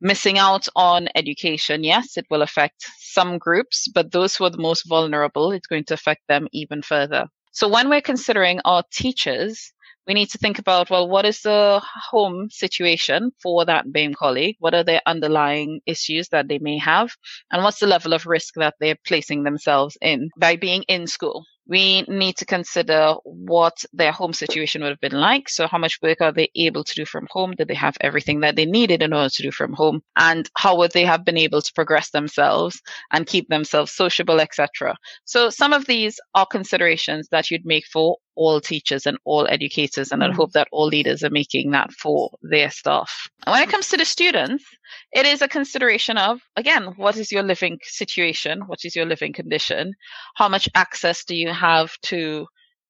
missing 0.00 0.38
out 0.38 0.66
on 0.76 1.08
education, 1.14 1.84
yes, 1.84 2.16
it 2.16 2.26
will 2.30 2.42
affect 2.42 2.86
some 2.98 3.38
groups, 3.38 3.88
but 3.88 4.12
those 4.12 4.36
who 4.36 4.44
are 4.44 4.50
the 4.50 4.58
most 4.58 4.88
vulnerable, 4.88 5.52
it's 5.52 5.66
going 5.66 5.84
to 5.84 5.94
affect 5.94 6.22
them 6.28 6.48
even 6.52 6.82
further. 6.82 7.26
So 7.52 7.68
when 7.68 7.88
we're 7.88 8.02
considering 8.02 8.60
our 8.64 8.82
teachers, 8.92 9.72
we 10.06 10.14
need 10.14 10.30
to 10.30 10.38
think 10.38 10.58
about 10.58 10.90
well 10.90 11.08
what 11.08 11.24
is 11.24 11.40
the 11.40 11.82
home 12.10 12.48
situation 12.50 13.32
for 13.42 13.64
that 13.64 13.86
BAME 13.92 14.14
colleague? 14.14 14.56
What 14.60 14.74
are 14.74 14.84
their 14.84 15.00
underlying 15.06 15.80
issues 15.86 16.28
that 16.28 16.48
they 16.48 16.58
may 16.58 16.78
have? 16.78 17.10
And 17.50 17.64
what's 17.64 17.80
the 17.80 17.86
level 17.86 18.12
of 18.12 18.26
risk 18.26 18.54
that 18.56 18.74
they're 18.78 18.98
placing 19.06 19.42
themselves 19.42 19.96
in 20.00 20.30
by 20.38 20.56
being 20.56 20.84
in 20.84 21.06
school 21.06 21.44
we 21.66 22.02
need 22.02 22.36
to 22.36 22.44
consider 22.44 23.14
what 23.24 23.84
their 23.92 24.12
home 24.12 24.32
situation 24.32 24.82
would 24.82 24.90
have 24.90 25.00
been 25.00 25.20
like. 25.20 25.48
So 25.48 25.66
how 25.66 25.78
much 25.78 26.00
work 26.00 26.20
are 26.20 26.32
they 26.32 26.50
able 26.54 26.84
to 26.84 26.94
do 26.94 27.04
from 27.04 27.26
home? 27.30 27.52
Did 27.52 27.68
they 27.68 27.74
have 27.74 27.96
everything 28.00 28.40
that 28.40 28.56
they 28.56 28.66
needed 28.66 29.02
in 29.02 29.12
order 29.12 29.30
to 29.30 29.42
do 29.42 29.50
from 29.50 29.72
home? 29.72 30.02
And 30.16 30.48
how 30.56 30.76
would 30.78 30.92
they 30.92 31.04
have 31.04 31.24
been 31.24 31.36
able 31.36 31.62
to 31.62 31.72
progress 31.72 32.10
themselves 32.10 32.80
and 33.12 33.26
keep 33.26 33.48
themselves 33.48 33.92
sociable, 33.92 34.40
etc. 34.40 34.96
So 35.24 35.50
some 35.50 35.72
of 35.72 35.86
these 35.86 36.20
are 36.34 36.46
considerations 36.46 37.28
that 37.30 37.50
you'd 37.50 37.66
make 37.66 37.86
for 37.86 38.16
all 38.36 38.60
teachers 38.60 39.06
and 39.06 39.18
all 39.24 39.46
educators. 39.48 40.12
And 40.12 40.22
mm. 40.22 40.30
I 40.30 40.34
hope 40.34 40.52
that 40.52 40.68
all 40.70 40.86
leaders 40.86 41.24
are 41.24 41.30
making 41.30 41.70
that 41.72 41.92
for 41.92 42.30
their 42.42 42.70
staff. 42.70 43.28
And 43.46 43.52
when 43.52 43.62
it 43.62 43.70
comes 43.70 43.88
to 43.88 43.96
the 43.96 44.04
students, 44.04 44.64
it 45.12 45.26
is 45.26 45.42
a 45.42 45.48
consideration 45.48 46.18
of, 46.18 46.40
again, 46.56 46.94
what 46.96 47.16
is 47.16 47.32
your 47.32 47.42
living 47.42 47.78
situation? 47.82 48.62
What 48.66 48.84
is 48.84 48.94
your 48.94 49.06
living 49.06 49.32
condition? 49.32 49.94
How 50.34 50.48
much 50.48 50.68
access 50.74 51.24
do 51.24 51.34
you 51.34 51.52
have 51.52 51.96
to 52.02 52.46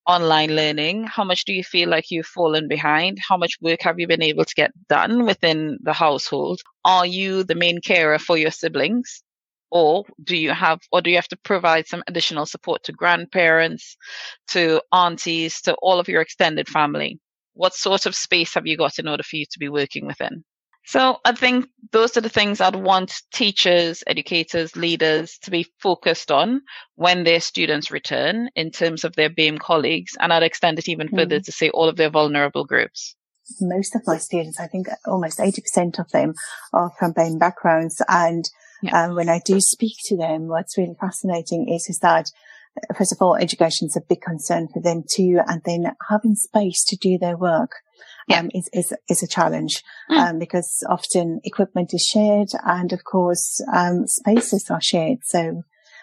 online 0.06 0.54
learning? 0.54 1.04
How 1.04 1.24
much 1.24 1.44
do 1.44 1.52
you 1.52 1.64
feel 1.64 1.88
like 1.88 2.10
you've 2.10 2.26
fallen 2.26 2.68
behind? 2.68 3.18
How 3.26 3.36
much 3.36 3.58
work 3.60 3.82
have 3.82 3.98
you 3.98 4.06
been 4.06 4.22
able 4.22 4.44
to 4.44 4.54
get 4.54 4.72
done 4.88 5.24
within 5.24 5.78
the 5.82 5.92
household? 5.92 6.60
Are 6.84 7.06
you 7.06 7.42
the 7.42 7.54
main 7.54 7.80
carer 7.80 8.18
for 8.18 8.36
your 8.36 8.50
siblings? 8.52 9.22
Or 9.70 10.04
do 10.22 10.36
you 10.36 10.52
have 10.52 10.80
or 10.92 11.00
do 11.00 11.10
you 11.10 11.16
have 11.16 11.28
to 11.28 11.36
provide 11.36 11.86
some 11.86 12.02
additional 12.06 12.46
support 12.46 12.82
to 12.84 12.92
grandparents 12.92 13.96
to 14.48 14.80
aunties 14.92 15.60
to 15.62 15.74
all 15.74 16.00
of 16.00 16.08
your 16.08 16.20
extended 16.20 16.68
family? 16.68 17.18
What 17.54 17.74
sort 17.74 18.06
of 18.06 18.14
space 18.14 18.54
have 18.54 18.66
you 18.66 18.76
got 18.76 18.98
in 18.98 19.08
order 19.08 19.22
for 19.22 19.36
you 19.36 19.46
to 19.50 19.58
be 19.58 19.68
working 19.68 20.06
within? 20.06 20.44
So 20.86 21.18
i 21.24 21.32
think 21.32 21.66
those 21.90 22.16
are 22.16 22.20
the 22.20 22.28
things 22.28 22.60
i'd 22.60 22.76
want 22.76 23.12
teachers 23.32 24.04
educators 24.06 24.76
leaders 24.76 25.36
to 25.42 25.50
be 25.50 25.66
focused 25.80 26.30
on 26.30 26.62
when 26.94 27.24
their 27.24 27.40
students 27.40 27.90
return 27.90 28.48
in 28.54 28.70
terms 28.70 29.02
of 29.02 29.16
their 29.16 29.28
BAME 29.28 29.58
colleagues 29.58 30.12
and 30.20 30.32
i'd 30.32 30.44
extend 30.44 30.78
it 30.78 30.88
even 30.88 31.08
mm. 31.08 31.16
further 31.16 31.40
to 31.40 31.52
say 31.52 31.70
all 31.70 31.88
of 31.88 31.96
their 31.96 32.10
vulnerable 32.10 32.64
groups. 32.64 33.16
Most 33.60 33.94
of 33.94 34.02
my 34.06 34.18
students, 34.18 34.58
I 34.58 34.66
think 34.66 34.88
almost 35.06 35.38
80% 35.38 36.00
of 36.00 36.10
them 36.10 36.34
are 36.72 36.90
from 36.98 37.12
BAME 37.12 37.38
backgrounds 37.38 38.02
and 38.08 38.48
yeah. 38.82 39.04
Um, 39.04 39.14
when 39.14 39.28
I 39.28 39.40
do 39.44 39.60
speak 39.60 39.96
to 40.06 40.16
them, 40.16 40.48
what's 40.48 40.76
really 40.76 40.96
fascinating 41.00 41.68
is, 41.68 41.88
is 41.88 41.98
that 42.00 42.30
first 42.96 43.12
of 43.12 43.18
all, 43.20 43.36
education 43.36 43.86
is 43.86 43.96
a 43.96 44.00
big 44.06 44.20
concern 44.20 44.68
for 44.68 44.80
them 44.80 45.04
too. 45.08 45.40
And 45.46 45.62
then 45.64 45.94
having 46.08 46.34
space 46.34 46.84
to 46.84 46.96
do 46.96 47.18
their 47.18 47.36
work. 47.36 47.72
Yeah. 48.28 48.40
Um, 48.40 48.50
is, 48.52 48.68
is, 48.72 48.92
is 49.08 49.22
a 49.22 49.28
challenge, 49.28 49.84
mm. 50.10 50.16
um, 50.16 50.38
because 50.40 50.84
often 50.88 51.40
equipment 51.44 51.94
is 51.94 52.02
shared 52.02 52.48
and 52.64 52.92
of 52.92 53.04
course, 53.04 53.62
um, 53.72 54.08
spaces 54.08 54.68
are 54.68 54.82
shared. 54.82 55.18
So 55.22 55.62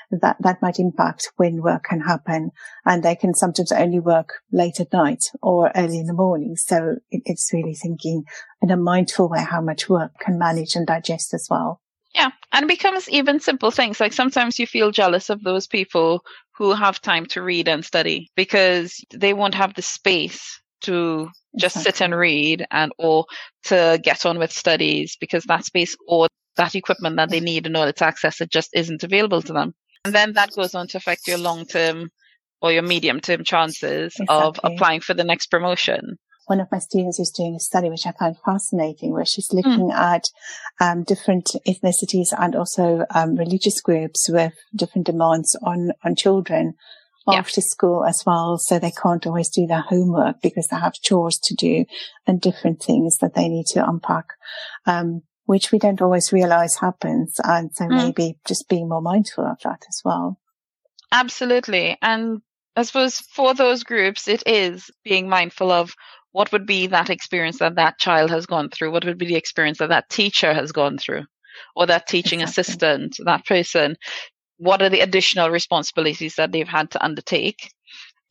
that, 0.10 0.38
that 0.40 0.62
might 0.62 0.80
impact 0.80 1.32
when 1.36 1.62
work 1.62 1.84
can 1.90 2.00
happen 2.00 2.52
and 2.86 3.04
they 3.04 3.16
can 3.16 3.34
sometimes 3.34 3.74
only 3.74 4.00
work 4.00 4.36
late 4.54 4.80
at 4.80 4.94
night 4.94 5.20
or 5.42 5.72
early 5.76 6.00
in 6.00 6.06
the 6.06 6.14
morning. 6.14 6.56
So 6.56 6.96
it, 7.12 7.24
it's 7.26 7.52
really 7.52 7.76
thinking 7.76 8.24
in 8.62 8.72
a 8.72 8.78
mindful 8.78 9.28
way 9.28 9.44
how 9.44 9.62
much 9.62 9.90
work 9.90 10.12
can 10.20 10.40
manage 10.40 10.76
and 10.76 10.88
digest 10.88 11.34
as 11.34 11.48
well. 11.50 11.82
Yeah, 12.14 12.30
and 12.52 12.64
it 12.66 12.68
becomes 12.68 13.10
even 13.10 13.40
simple 13.40 13.72
things. 13.72 14.00
Like 14.00 14.14
sometimes 14.14 14.60
you 14.60 14.68
feel 14.68 14.92
jealous 14.92 15.30
of 15.30 15.44
those 15.44 15.68
people 15.68 16.24
who 16.56 16.74
have 16.74 17.02
time 17.02 17.26
to 17.28 17.42
read 17.42 17.68
and 17.68 17.84
study 17.84 18.30
because 18.36 19.04
they 19.12 19.34
won't 19.34 19.56
have 19.56 19.74
the 19.74 19.82
space 19.82 20.62
to 20.82 21.30
just 21.58 21.78
exactly. 21.78 21.92
sit 21.92 22.02
and 22.02 22.16
read 22.16 22.66
and 22.70 22.92
or 23.00 23.26
to 23.64 24.00
get 24.04 24.26
on 24.26 24.38
with 24.38 24.52
studies 24.52 25.18
because 25.20 25.44
that 25.46 25.66
space 25.66 25.96
or 26.08 26.28
that 26.58 26.76
equipment 26.76 27.16
that 27.16 27.30
they 27.30 27.40
need 27.40 27.66
in 27.66 27.76
order 27.76 27.92
to 27.92 28.06
access 28.06 28.42
it 28.42 28.52
just 28.52 28.70
isn't 28.74 29.04
available 29.04 29.42
to 29.42 29.54
them. 29.54 29.74
And 30.06 30.14
then 30.14 30.34
that 30.34 30.54
goes 30.56 30.76
on 30.76 30.88
to 30.90 30.98
affect 30.98 31.28
your 31.28 31.38
long 31.38 31.66
term 31.66 32.10
or 32.62 32.72
your 32.72 32.84
medium 32.84 33.20
term 33.20 33.44
chances 33.44 34.14
exactly. 34.20 34.28
of 34.28 34.60
applying 34.64 35.02
for 35.02 35.14
the 35.14 35.24
next 35.24 35.48
promotion 35.48 36.18
one 36.46 36.60
of 36.60 36.72
my 36.72 36.80
students 36.80 37.20
is 37.20 37.32
doing 37.32 37.56
a 37.56 37.60
study 37.60 37.90
which 37.90 38.06
I 38.06 38.12
find 38.12 38.36
fascinating, 38.46 39.14
where 39.14 39.26
she's 39.26 39.48
hmm. 39.50 39.58
looking 39.58 39.90
mm. 39.90 39.94
at 39.94 40.30
um, 40.80 41.04
different 41.04 41.52
ethnicities 41.68 42.34
and 42.38 42.56
also 42.56 43.06
um, 43.14 43.36
religious 43.36 43.82
groups 43.82 44.30
with 44.30 44.54
different 44.76 45.08
demands 45.08 45.56
on 45.64 45.92
on 46.04 46.16
children 46.16 46.74
yeah. 47.28 47.40
after 47.40 47.62
school 47.62 48.06
as 48.06 48.24
well. 48.26 48.58
So 48.58 48.80
they 48.80 48.92
can't 48.92 49.26
always 49.26 49.50
do 49.50 49.68
their 49.68 49.82
homework 49.82 50.42
because 50.42 50.68
they 50.68 50.78
have 50.78 50.94
chores 50.94 51.40
to 51.44 51.56
do 51.56 51.86
and 52.28 52.42
different 52.42 52.82
things 52.82 53.18
that 53.18 53.36
they 53.36 53.48
need 53.48 53.66
to 53.68 53.88
unpack. 53.88 54.26
Um, 54.86 55.24
which 55.46 55.74
we 55.74 55.80
don't 55.80 56.02
always 56.02 56.32
realize 56.32 56.78
happens. 56.78 57.36
And 57.44 57.70
so 57.74 57.86
mm. 57.86 57.90
maybe 57.90 58.38
just 58.48 58.70
being 58.70 58.88
more 58.88 59.02
mindful 59.02 59.46
of 59.46 59.58
that 59.64 59.84
as 59.90 60.02
well. 60.04 60.40
Absolutely. 61.12 61.98
And 62.02 62.42
I 62.76 62.84
suppose 62.84 63.20
for 63.20 63.54
those 63.54 63.84
groups, 63.84 64.28
it 64.28 64.44
is 64.48 64.90
being 65.04 65.30
mindful 65.30 65.72
of 65.72 65.94
what 66.34 66.52
would 66.52 66.66
be 66.66 66.88
that 66.88 67.10
experience 67.10 67.60
that 67.60 67.76
that 67.76 67.98
child 67.98 68.30
has 68.32 68.46
gone 68.46 68.70
through? 68.70 68.92
What 68.92 69.06
would 69.06 69.18
be 69.18 69.28
the 69.28 69.36
experience 69.36 69.78
that 69.78 69.90
that 69.90 70.10
teacher 70.10 70.54
has 70.54 70.74
gone 70.74 70.98
through? 70.98 71.24
Or 71.76 71.86
that 71.86 72.08
teaching 72.08 72.42
exactly. 72.42 72.62
assistant, 72.62 73.16
that 73.26 73.46
person? 73.46 73.96
What 74.58 74.82
are 74.82 74.90
the 74.90 75.02
additional 75.02 75.50
responsibilities 75.50 76.36
that 76.36 76.52
they've 76.52 76.68
had 76.68 76.92
to 76.92 77.04
undertake? 77.04 77.72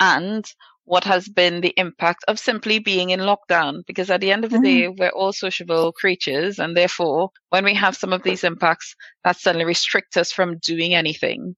And 0.01 0.45
what 0.85 1.05
has 1.05 1.29
been 1.29 1.61
the 1.61 1.73
impact 1.77 2.25
of 2.27 2.39
simply 2.39 2.79
being 2.79 3.11
in 3.11 3.21
lockdown 3.21 3.83
because 3.87 4.11
at 4.11 4.21
the 4.21 4.33
end 4.33 4.45
of 4.45 4.51
the 4.51 4.59
day 4.59 4.83
mm-hmm. 4.83 5.01
we're 5.01 5.11
all 5.11 5.33
sociable 5.33 5.93
creatures 5.93 6.59
and 6.59 6.77
therefore 6.77 7.31
when 7.51 7.65
we 7.65 7.75
have 7.75 7.97
some 7.97 8.13
of 8.13 8.23
these 8.23 8.43
impacts 8.43 8.97
that 9.25 9.39
suddenly 9.39 9.65
restrict 9.65 10.17
us 10.17 10.33
from 10.33 10.59
doing 10.59 10.95
anything. 10.95 11.55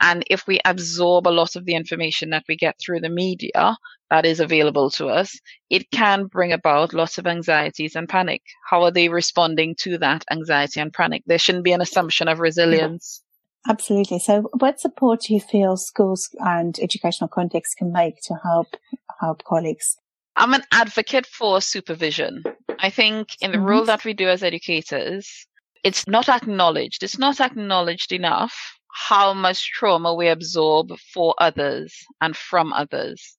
And 0.00 0.24
if 0.28 0.46
we 0.46 0.60
absorb 0.64 1.26
a 1.26 1.30
lot 1.30 1.56
of 1.56 1.64
the 1.64 1.74
information 1.74 2.30
that 2.30 2.44
we 2.48 2.56
get 2.56 2.76
through 2.78 3.00
the 3.00 3.08
media 3.08 3.76
that 4.10 4.26
is 4.26 4.40
available 4.40 4.90
to 4.90 5.06
us 5.06 5.40
it 5.70 5.90
can 5.90 6.26
bring 6.26 6.52
about 6.52 6.92
lots 6.92 7.18
of 7.18 7.26
anxieties 7.26 7.96
and 7.96 8.08
panic. 8.08 8.42
How 8.68 8.82
are 8.82 8.92
they 8.92 9.08
responding 9.08 9.74
to 9.80 9.98
that 9.98 10.24
anxiety 10.30 10.80
and 10.80 10.92
panic? 10.92 11.22
There 11.26 11.38
shouldn't 11.38 11.64
be 11.64 11.72
an 11.72 11.80
assumption 11.80 12.28
of 12.28 12.40
resilience 12.40 13.22
Absolutely. 13.68 14.18
So 14.18 14.48
what 14.58 14.80
support 14.80 15.22
do 15.22 15.34
you 15.34 15.40
feel 15.40 15.76
schools 15.76 16.30
and 16.38 16.78
educational 16.80 17.28
contexts 17.28 17.74
can 17.74 17.92
make 17.92 18.20
to 18.22 18.34
help 18.42 18.76
help 19.20 19.42
colleagues? 19.44 19.96
I'm 20.36 20.54
an 20.54 20.62
advocate 20.72 21.26
for 21.26 21.60
supervision. 21.60 22.44
I 22.78 22.90
think 22.90 23.28
in 23.40 23.52
the 23.52 23.58
mm-hmm. 23.58 23.66
role 23.66 23.84
that 23.86 24.04
we 24.04 24.12
do 24.12 24.28
as 24.28 24.42
educators, 24.42 25.46
it's 25.82 26.06
not 26.06 26.28
acknowledged. 26.28 27.02
It's 27.02 27.18
not 27.18 27.40
acknowledged 27.40 28.12
enough 28.12 28.54
how 28.92 29.34
much 29.34 29.72
trauma 29.72 30.14
we 30.14 30.28
absorb 30.28 30.90
for 31.12 31.34
others 31.38 31.94
and 32.20 32.36
from 32.36 32.72
others. 32.72 33.36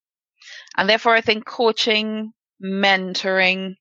And 0.76 0.90
therefore, 0.90 1.14
I 1.14 1.22
think 1.22 1.46
coaching, 1.46 2.32
mentoring, 2.64 3.76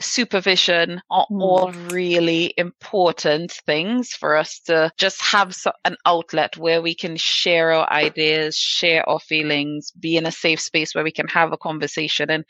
supervision 0.00 1.00
are 1.10 1.26
mm. 1.30 1.40
all 1.40 1.72
really 1.90 2.54
important 2.56 3.52
things 3.52 4.10
for 4.10 4.36
us 4.36 4.60
to 4.66 4.90
just 4.96 5.20
have 5.22 5.54
so, 5.54 5.72
an 5.84 5.96
outlet 6.06 6.56
where 6.56 6.82
we 6.82 6.94
can 6.94 7.16
share 7.16 7.72
our 7.72 7.90
ideas, 7.90 8.56
share 8.56 9.08
our 9.08 9.20
feelings, 9.20 9.92
be 9.92 10.16
in 10.16 10.26
a 10.26 10.32
safe 10.32 10.60
space 10.60 10.94
where 10.94 11.04
we 11.04 11.12
can 11.12 11.28
have 11.28 11.52
a 11.52 11.58
conversation 11.58 12.30
and 12.30 12.44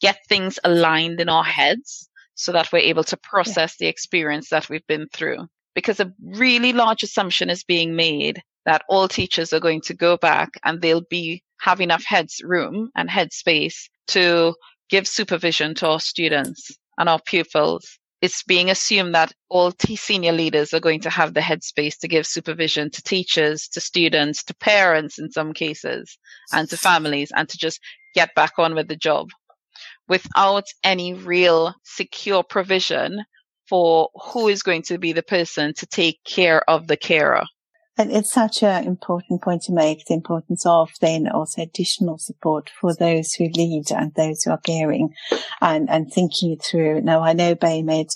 get 0.00 0.18
things 0.28 0.58
aligned 0.64 1.20
in 1.20 1.28
our 1.28 1.44
heads 1.44 2.08
so 2.34 2.52
that 2.52 2.72
we're 2.72 2.78
able 2.78 3.04
to 3.04 3.16
process 3.16 3.76
yeah. 3.78 3.86
the 3.86 3.90
experience 3.90 4.48
that 4.50 4.68
we've 4.68 4.86
been 4.86 5.06
through. 5.12 5.46
Because 5.74 6.00
a 6.00 6.12
really 6.22 6.72
large 6.72 7.02
assumption 7.02 7.50
is 7.50 7.64
being 7.64 7.96
made 7.96 8.42
that 8.66 8.82
all 8.88 9.08
teachers 9.08 9.52
are 9.52 9.60
going 9.60 9.80
to 9.82 9.94
go 9.94 10.16
back 10.16 10.50
and 10.64 10.80
they'll 10.80 11.04
be 11.08 11.42
have 11.60 11.80
enough 11.80 12.04
heads 12.04 12.40
room 12.44 12.90
and 12.96 13.08
head 13.08 13.32
space 13.32 13.88
to 14.08 14.54
give 14.90 15.06
supervision 15.06 15.74
to 15.76 15.88
our 15.88 16.00
students 16.00 16.76
and 17.02 17.08
our 17.08 17.20
pupils, 17.26 17.98
it's 18.20 18.44
being 18.44 18.70
assumed 18.70 19.12
that 19.16 19.32
all 19.48 19.72
t- 19.72 19.96
senior 19.96 20.30
leaders 20.30 20.72
are 20.72 20.78
going 20.78 21.00
to 21.00 21.10
have 21.10 21.34
the 21.34 21.40
headspace 21.40 21.98
to 21.98 22.06
give 22.06 22.24
supervision 22.24 22.92
to 22.92 23.02
teachers, 23.02 23.66
to 23.66 23.80
students, 23.80 24.44
to 24.44 24.54
parents 24.54 25.18
in 25.18 25.28
some 25.28 25.52
cases, 25.52 26.16
and 26.52 26.70
to 26.70 26.76
families, 26.76 27.32
and 27.34 27.48
to 27.48 27.58
just 27.58 27.80
get 28.14 28.32
back 28.36 28.52
on 28.56 28.76
with 28.76 28.86
the 28.86 28.94
job 28.94 29.30
without 30.06 30.66
any 30.84 31.12
real 31.12 31.74
secure 31.82 32.44
provision 32.44 33.24
for 33.68 34.08
who 34.14 34.46
is 34.46 34.62
going 34.62 34.82
to 34.82 34.98
be 34.98 35.12
the 35.12 35.24
person 35.24 35.74
to 35.74 35.86
take 35.86 36.20
care 36.24 36.62
of 36.70 36.86
the 36.86 36.96
carer. 36.96 37.42
And 37.98 38.10
it's 38.10 38.32
such 38.32 38.62
an 38.62 38.84
important 38.84 39.42
point 39.42 39.62
to 39.62 39.72
make, 39.72 40.06
the 40.06 40.14
importance 40.14 40.64
of 40.64 40.90
then 41.00 41.28
also 41.28 41.62
additional 41.62 42.18
support 42.18 42.70
for 42.80 42.94
those 42.94 43.32
who 43.34 43.48
lead 43.48 43.90
and 43.90 44.14
those 44.14 44.42
who 44.42 44.50
are 44.50 44.60
caring 44.60 45.14
and, 45.60 45.90
and 45.90 46.10
thinking 46.10 46.52
it 46.52 46.64
through. 46.64 47.02
Now, 47.02 47.20
I 47.20 47.34
know 47.34 47.54
BAMEed 47.54 48.08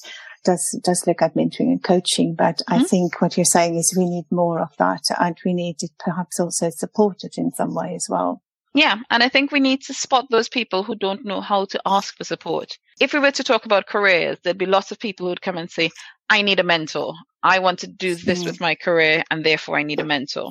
does, 0.44 0.80
does 0.82 1.04
look 1.06 1.20
at 1.20 1.34
mentoring 1.34 1.72
and 1.72 1.82
coaching, 1.82 2.34
but 2.34 2.58
mm-hmm. 2.58 2.74
I 2.74 2.84
think 2.84 3.20
what 3.20 3.36
you're 3.36 3.44
saying 3.44 3.76
is 3.76 3.94
we 3.96 4.08
need 4.08 4.24
more 4.30 4.60
of 4.60 4.74
that 4.78 5.02
and 5.20 5.36
we 5.44 5.52
need 5.52 5.78
to 5.80 5.88
perhaps 5.98 6.40
also 6.40 6.70
support 6.70 7.24
it 7.24 7.34
in 7.36 7.52
some 7.52 7.74
way 7.74 7.94
as 7.94 8.06
well. 8.08 8.42
Yeah, 8.72 8.96
and 9.10 9.22
I 9.22 9.30
think 9.30 9.52
we 9.52 9.60
need 9.60 9.80
to 9.82 9.94
spot 9.94 10.26
those 10.30 10.50
people 10.50 10.82
who 10.82 10.94
don't 10.94 11.24
know 11.24 11.40
how 11.40 11.64
to 11.66 11.80
ask 11.86 12.16
for 12.16 12.24
support. 12.24 12.78
If 13.00 13.14
we 13.14 13.20
were 13.20 13.30
to 13.30 13.44
talk 13.44 13.64
about 13.64 13.86
careers, 13.86 14.38
there'd 14.42 14.58
be 14.58 14.66
lots 14.66 14.92
of 14.92 14.98
people 14.98 15.26
who'd 15.26 15.40
come 15.40 15.56
and 15.56 15.70
say, 15.70 15.90
I 16.28 16.42
need 16.42 16.60
a 16.60 16.64
mentor. 16.64 17.14
I 17.46 17.60
want 17.60 17.78
to 17.80 17.86
do 17.86 18.16
this 18.16 18.42
mm. 18.42 18.46
with 18.46 18.60
my 18.60 18.74
career 18.74 19.22
and 19.30 19.44
therefore 19.44 19.78
I 19.78 19.84
need 19.84 20.00
a 20.00 20.04
mentor. 20.04 20.50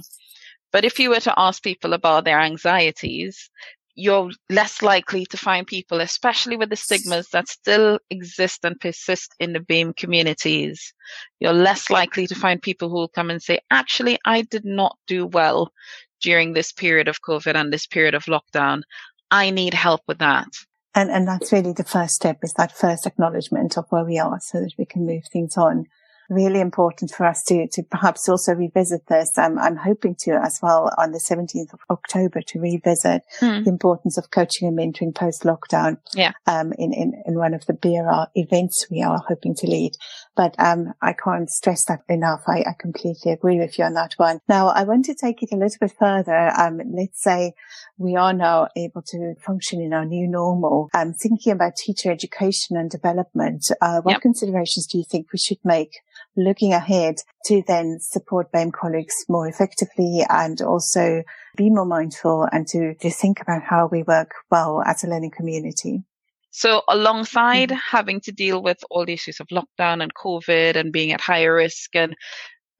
But 0.71 0.85
if 0.85 0.97
you 0.97 1.09
were 1.09 1.19
to 1.19 1.33
ask 1.37 1.61
people 1.61 1.91
about 1.91 2.23
their 2.23 2.39
anxieties, 2.39 3.49
you're 3.95 4.31
less 4.49 4.81
likely 4.81 5.25
to 5.25 5.37
find 5.37 5.67
people, 5.67 5.99
especially 5.99 6.55
with 6.55 6.69
the 6.69 6.77
stigmas 6.77 7.27
that 7.29 7.49
still 7.49 7.99
exist 8.09 8.63
and 8.63 8.79
persist 8.79 9.35
in 9.41 9.51
the 9.51 9.59
BAME 9.59 9.97
communities. 9.97 10.93
You're 11.41 11.53
less 11.53 11.89
likely 11.89 12.27
to 12.27 12.35
find 12.35 12.61
people 12.61 12.87
who 12.87 12.95
will 12.95 13.09
come 13.09 13.29
and 13.29 13.41
say, 13.41 13.59
actually, 13.69 14.17
I 14.23 14.43
did 14.43 14.63
not 14.63 14.97
do 15.05 15.25
well 15.25 15.73
during 16.21 16.53
this 16.53 16.71
period 16.71 17.09
of 17.09 17.21
COVID 17.21 17.55
and 17.55 17.73
this 17.73 17.87
period 17.87 18.15
of 18.15 18.25
lockdown. 18.25 18.83
I 19.31 19.49
need 19.49 19.73
help 19.73 20.01
with 20.07 20.19
that. 20.19 20.47
And, 20.93 21.11
and 21.11 21.27
that's 21.27 21.51
really 21.51 21.73
the 21.73 21.83
first 21.83 22.15
step 22.15 22.37
is 22.41 22.53
that 22.53 22.71
first 22.71 23.05
acknowledgement 23.05 23.77
of 23.77 23.85
where 23.89 24.05
we 24.05 24.17
are 24.17 24.39
so 24.39 24.61
that 24.61 24.71
we 24.77 24.85
can 24.85 25.05
move 25.05 25.23
things 25.29 25.57
on 25.57 25.87
really 26.29 26.59
important 26.59 27.11
for 27.11 27.25
us 27.25 27.43
to, 27.43 27.67
to 27.71 27.83
perhaps 27.83 28.27
also 28.27 28.53
revisit 28.53 29.07
this. 29.07 29.37
Um, 29.37 29.57
I'm 29.59 29.75
hoping 29.75 30.15
to 30.21 30.31
as 30.31 30.59
well 30.61 30.91
on 30.97 31.11
the 31.11 31.19
17th 31.19 31.73
of 31.73 31.79
October 31.89 32.41
to 32.41 32.59
revisit 32.59 33.23
hmm. 33.39 33.63
the 33.63 33.69
importance 33.69 34.17
of 34.17 34.31
coaching 34.31 34.67
and 34.67 34.77
mentoring 34.77 35.13
post 35.13 35.43
lockdown. 35.43 35.97
Yeah. 36.13 36.33
Um, 36.47 36.73
in, 36.77 36.93
in, 36.93 37.21
in 37.25 37.35
one 37.35 37.53
of 37.53 37.65
the 37.65 37.73
BERA 37.73 38.29
events 38.35 38.87
we 38.89 39.01
are 39.01 39.21
hoping 39.27 39.55
to 39.55 39.67
lead. 39.67 39.93
But, 40.35 40.55
um, 40.59 40.93
I 41.01 41.13
can't 41.13 41.49
stress 41.49 41.85
that 41.85 42.01
enough. 42.09 42.43
I, 42.47 42.59
I 42.61 42.73
completely 42.77 43.31
agree 43.31 43.59
with 43.59 43.77
you 43.77 43.85
on 43.85 43.93
that 43.93 44.13
one. 44.17 44.39
Now 44.49 44.67
I 44.67 44.83
want 44.83 45.05
to 45.05 45.15
take 45.15 45.41
it 45.43 45.51
a 45.51 45.57
little 45.57 45.77
bit 45.79 45.93
further. 45.97 46.51
Um, 46.57 46.81
let's 46.93 47.21
say 47.21 47.53
we 47.97 48.15
are 48.15 48.33
now 48.33 48.67
able 48.75 49.01
to 49.03 49.35
function 49.35 49.81
in 49.81 49.93
our 49.93 50.05
new 50.05 50.27
normal. 50.27 50.89
Um, 50.93 51.13
thinking 51.13 51.53
about 51.53 51.75
teacher 51.75 52.11
education 52.11 52.75
and 52.77 52.89
development, 52.89 53.65
uh, 53.81 54.01
what 54.01 54.13
yep. 54.13 54.21
considerations 54.21 54.87
do 54.87 54.97
you 54.97 55.03
think 55.09 55.31
we 55.31 55.39
should 55.39 55.59
make 55.63 56.01
looking 56.37 56.73
ahead 56.73 57.15
to 57.45 57.63
then 57.67 57.99
support 57.99 58.51
BAME 58.51 58.73
colleagues 58.73 59.25
more 59.29 59.47
effectively 59.47 60.25
and 60.29 60.61
also 60.61 61.23
be 61.55 61.69
more 61.69 61.85
mindful 61.85 62.47
and 62.51 62.67
to, 62.67 62.95
to 62.95 63.09
think 63.09 63.41
about 63.41 63.63
how 63.63 63.87
we 63.87 64.03
work 64.03 64.31
well 64.51 64.81
as 64.85 65.03
a 65.03 65.07
learning 65.07 65.31
community. 65.31 66.03
So 66.51 66.83
alongside 66.87 67.69
mm-hmm. 67.69 67.97
having 67.97 68.21
to 68.21 68.31
deal 68.31 68.63
with 68.63 68.77
all 68.89 69.05
the 69.05 69.13
issues 69.13 69.39
of 69.39 69.47
lockdown 69.47 70.01
and 70.01 70.13
COVID 70.13 70.75
and 70.75 70.93
being 70.93 71.11
at 71.11 71.21
higher 71.21 71.53
risk 71.53 71.95
and 71.95 72.15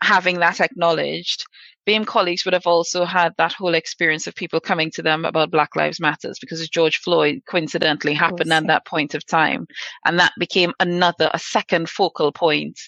having 0.01 0.39
that 0.39 0.61
acknowledged, 0.61 1.45
BAME 1.85 2.05
colleagues 2.05 2.45
would 2.45 2.53
have 2.53 2.65
also 2.65 3.05
had 3.05 3.33
that 3.37 3.53
whole 3.53 3.75
experience 3.75 4.27
of 4.27 4.35
people 4.35 4.59
coming 4.59 4.91
to 4.91 5.03
them 5.03 5.23
about 5.23 5.51
Black 5.51 5.75
Lives 5.75 5.99
Matters 5.99 6.39
because 6.39 6.67
George 6.69 6.97
Floyd 6.97 7.41
coincidentally 7.47 8.13
happened 8.13 8.51
at 8.51 8.67
that 8.67 8.85
point 8.85 9.13
of 9.13 9.25
time. 9.25 9.67
And 10.05 10.19
that 10.19 10.33
became 10.39 10.73
another, 10.79 11.29
a 11.33 11.39
second 11.39 11.89
focal 11.89 12.31
point 12.31 12.79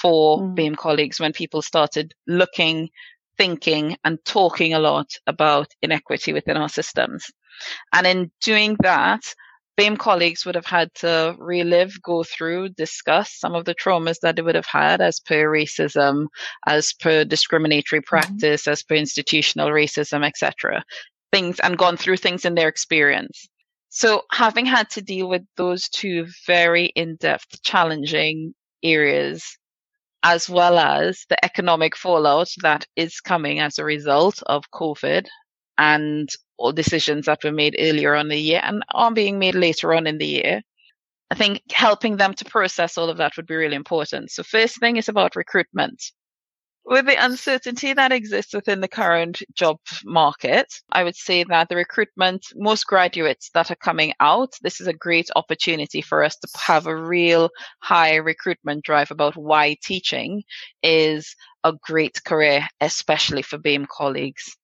for 0.00 0.40
mm. 0.40 0.54
BAME 0.54 0.76
colleagues 0.76 1.20
when 1.20 1.32
people 1.32 1.62
started 1.62 2.14
looking, 2.26 2.88
thinking 3.36 3.96
and 4.04 4.18
talking 4.24 4.74
a 4.74 4.78
lot 4.78 5.10
about 5.26 5.68
inequity 5.82 6.32
within 6.32 6.56
our 6.56 6.68
systems. 6.68 7.30
And 7.92 8.06
in 8.06 8.30
doing 8.40 8.76
that, 8.80 9.22
BAME 9.76 9.98
colleagues 9.98 10.44
would 10.44 10.56
have 10.56 10.66
had 10.66 10.92
to 10.96 11.34
relive, 11.38 11.94
go 12.02 12.22
through, 12.22 12.70
discuss 12.70 13.32
some 13.38 13.54
of 13.54 13.64
the 13.64 13.74
traumas 13.74 14.18
that 14.20 14.36
they 14.36 14.42
would 14.42 14.54
have 14.54 14.66
had 14.66 15.00
as 15.00 15.20
per 15.20 15.46
racism, 15.46 16.26
as 16.66 16.92
per 16.92 17.24
discriminatory 17.24 18.00
mm-hmm. 18.00 18.08
practice, 18.08 18.62
mm-hmm. 18.62 18.72
as 18.72 18.82
per 18.82 18.94
institutional 18.94 19.70
racism, 19.70 20.26
etc. 20.26 20.84
Things 21.32 21.60
and 21.60 21.78
gone 21.78 21.96
through 21.96 22.18
things 22.18 22.44
in 22.44 22.56
their 22.56 22.68
experience. 22.68 23.48
So 23.88 24.22
having 24.30 24.66
had 24.66 24.90
to 24.90 25.02
deal 25.02 25.28
with 25.28 25.42
those 25.56 25.88
two 25.88 26.26
very 26.46 26.86
in-depth, 26.94 27.62
challenging 27.62 28.54
areas 28.82 29.58
as 30.22 30.48
well 30.48 30.78
as 30.78 31.24
the 31.28 31.42
economic 31.44 31.96
fallout 31.96 32.48
that 32.62 32.86
is 32.96 33.20
coming 33.20 33.60
as 33.60 33.78
a 33.78 33.84
result 33.84 34.42
of 34.46 34.70
COVID 34.72 35.26
and 35.78 36.28
all 36.58 36.72
decisions 36.72 37.26
that 37.26 37.42
were 37.42 37.52
made 37.52 37.74
earlier 37.78 38.14
on 38.14 38.28
the 38.28 38.36
year 38.36 38.60
and 38.62 38.82
are 38.92 39.12
being 39.12 39.38
made 39.38 39.54
later 39.54 39.94
on 39.94 40.06
in 40.06 40.18
the 40.18 40.26
year. 40.26 40.62
I 41.30 41.34
think 41.36 41.62
helping 41.72 42.16
them 42.16 42.34
to 42.34 42.44
process 42.44 42.98
all 42.98 43.08
of 43.08 43.18
that 43.18 43.36
would 43.36 43.46
be 43.46 43.54
really 43.54 43.76
important. 43.76 44.30
So 44.30 44.42
first 44.42 44.78
thing 44.78 44.96
is 44.96 45.08
about 45.08 45.36
recruitment 45.36 46.02
with 46.90 47.06
the 47.06 47.24
uncertainty 47.24 47.92
that 47.92 48.10
exists 48.10 48.52
within 48.52 48.80
the 48.80 48.88
current 48.88 49.40
job 49.54 49.78
market, 50.04 50.66
I 50.90 51.04
would 51.04 51.14
say 51.14 51.44
that 51.44 51.68
the 51.68 51.76
recruitment, 51.76 52.44
most 52.56 52.84
graduates 52.84 53.48
that 53.54 53.70
are 53.70 53.76
coming 53.76 54.12
out, 54.18 54.54
this 54.62 54.80
is 54.80 54.88
a 54.88 54.92
great 54.92 55.30
opportunity 55.36 56.02
for 56.02 56.24
us 56.24 56.36
to 56.38 56.48
have 56.58 56.88
a 56.88 56.96
real 56.96 57.48
high 57.78 58.16
recruitment 58.16 58.84
drive 58.84 59.12
about 59.12 59.36
why 59.36 59.76
teaching 59.84 60.42
is 60.82 61.36
a 61.62 61.72
great 61.80 62.24
career, 62.24 62.66
especially 62.80 63.42
for 63.42 63.56
BAME 63.56 63.86
colleagues. 63.86 64.56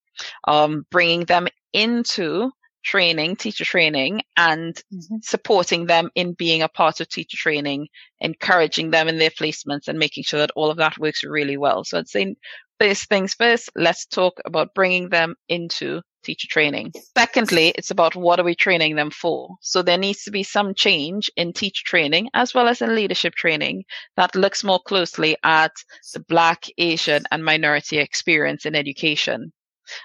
Um, 0.47 0.85
bringing 0.91 1.25
them 1.25 1.47
into 1.71 2.51
training, 2.87 3.35
teacher 3.35 3.65
training, 3.65 4.21
and 4.37 4.75
mm-hmm. 4.93 5.17
supporting 5.21 5.85
them 5.85 6.09
in 6.15 6.33
being 6.33 6.61
a 6.61 6.69
part 6.69 7.01
of 7.01 7.09
teacher 7.09 7.37
training, 7.37 7.87
encouraging 8.21 8.91
them 8.91 9.09
in 9.09 9.17
their 9.17 9.29
placements 9.29 9.87
and 9.87 9.99
making 9.99 10.23
sure 10.23 10.39
that 10.39 10.51
all 10.55 10.71
of 10.71 10.77
that 10.77 10.97
works 10.97 11.23
really 11.23 11.57
well. 11.57 11.83
So 11.83 11.99
I'd 11.99 12.07
say 12.07 12.35
first 12.79 13.09
things 13.09 13.33
first, 13.33 13.69
let's 13.75 14.05
talk 14.05 14.39
about 14.45 14.73
bringing 14.73 15.09
them 15.09 15.35
into 15.49 16.01
teacher 16.23 16.47
training. 16.49 16.93
Secondly, 17.17 17.73
it's 17.75 17.91
about 17.91 18.15
what 18.15 18.39
are 18.39 18.43
we 18.43 18.55
training 18.55 18.95
them 18.95 19.11
for? 19.11 19.55
So 19.61 19.81
there 19.81 19.97
needs 19.97 20.23
to 20.23 20.31
be 20.31 20.43
some 20.43 20.73
change 20.73 21.29
in 21.35 21.53
teacher 21.53 21.83
training 21.85 22.29
as 22.33 22.53
well 22.53 22.67
as 22.67 22.81
in 22.81 22.95
leadership 22.95 23.33
training 23.35 23.83
that 24.15 24.35
looks 24.35 24.63
more 24.63 24.79
closely 24.79 25.35
at 25.43 25.71
the 26.13 26.19
Black, 26.21 26.65
Asian, 26.77 27.23
and 27.31 27.43
minority 27.43 27.97
experience 27.97 28.65
in 28.65 28.75
education 28.75 29.51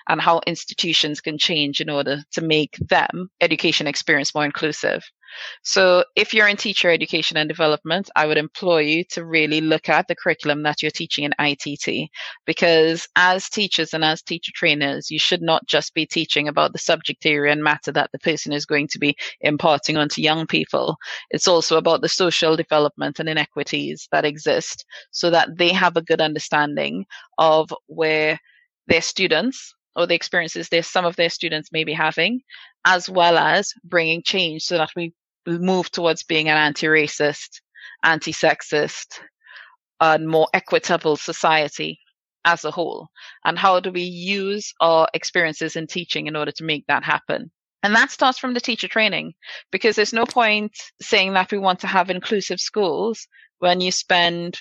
and 0.09 0.21
how 0.21 0.41
institutions 0.47 1.21
can 1.21 1.39
change 1.39 1.81
in 1.81 1.91
order 1.91 2.23
to 2.33 2.41
make 2.41 2.77
them 2.89 3.29
education 3.41 3.87
experience 3.87 4.35
more 4.35 4.45
inclusive. 4.45 5.03
So 5.63 6.05
if 6.17 6.35
you're 6.35 6.49
in 6.49 6.57
teacher 6.57 6.91
education 6.91 7.37
and 7.37 7.49
development, 7.49 8.11
I 8.17 8.27
would 8.27 8.39
employ 8.39 8.81
you 8.81 9.05
to 9.11 9.25
really 9.25 9.61
look 9.61 9.89
at 9.89 10.09
the 10.09 10.15
curriculum 10.15 10.63
that 10.65 10.83
you're 10.83 10.91
teaching 10.91 11.25
in 11.25 11.35
ITT 11.39 12.11
because 12.45 13.07
as 13.17 13.49
teachers 13.49 13.95
and 13.95 14.05
as 14.05 14.23
teacher 14.23 14.53
trainers, 14.55 15.11
you 15.11 15.19
should 15.19 15.43
not 15.43 15.67
just 15.67 15.95
be 15.95 16.07
teaching 16.07 16.49
about 16.49 16.73
the 16.73 16.79
subject 16.79 17.25
area 17.27 17.53
and 17.53 17.63
matter 17.63 17.93
that 17.93 18.11
the 18.13 18.19
person 18.19 18.53
is 18.53 18.67
going 18.67 18.89
to 18.89 18.99
be 18.99 19.17
imparting 19.41 19.97
onto 19.97 20.23
young 20.23 20.47
people. 20.47 20.97
It's 21.31 21.49
also 21.49 21.77
about 21.77 22.03
the 22.03 22.09
social 22.09 22.57
development 22.57 23.19
and 23.19 23.29
inequities 23.29 24.09
that 24.13 24.25
exist 24.25 24.85
so 25.11 25.31
that 25.31 25.57
they 25.57 25.73
have 25.73 25.97
a 25.97 26.03
good 26.03 26.21
understanding 26.21 27.07
of 27.39 27.73
where 27.87 28.39
their 28.93 29.01
students 29.01 29.75
or 29.97 30.07
the 30.07 30.15
experiences 30.15 30.69
their 30.69 30.83
some 30.83 31.07
of 31.07 31.17
their 31.17 31.31
students 31.31 31.73
may 31.73 31.83
be 31.83 31.95
having, 31.95 32.43
as 32.85 33.09
well 33.09 33.39
as 33.39 33.73
bringing 33.83 34.23
change 34.23 34.63
so 34.63 34.77
that 34.77 34.91
we 34.95 35.15
move 35.47 35.91
towards 35.91 36.25
being 36.25 36.51
an 36.51 36.59
anti-racist, 36.59 37.63
anti-sexist, 38.05 39.19
and 39.99 40.29
more 40.29 40.47
equitable 40.53 41.17
society 41.17 41.99
as 42.45 42.67
a 42.67 42.71
whole. 42.71 43.09
And 43.47 43.59
how 43.59 43.81
do 43.81 43.91
we 43.91 44.03
use 44.03 44.75
our 44.81 45.09
experiences 45.15 45.75
in 45.75 45.87
teaching 45.87 46.27
in 46.27 46.37
order 46.37 46.53
to 46.53 46.65
make 46.65 46.85
that 46.89 47.03
happen? 47.03 47.51
And 47.83 47.95
that 47.95 48.11
starts 48.11 48.39
from 48.39 48.53
the 48.53 48.61
teacher 48.61 48.89
training 48.89 49.33
because 49.71 49.97
there's 49.97 50.13
no 50.13 50.27
point 50.27 50.73
saying 51.01 51.33
that 51.33 51.51
we 51.51 51.59
want 51.59 51.81
to 51.81 51.87
have 51.87 52.11
inclusive 52.11 52.61
schools 52.61 53.27
when 53.59 53.81
you 53.81 53.91
spend 53.91 54.61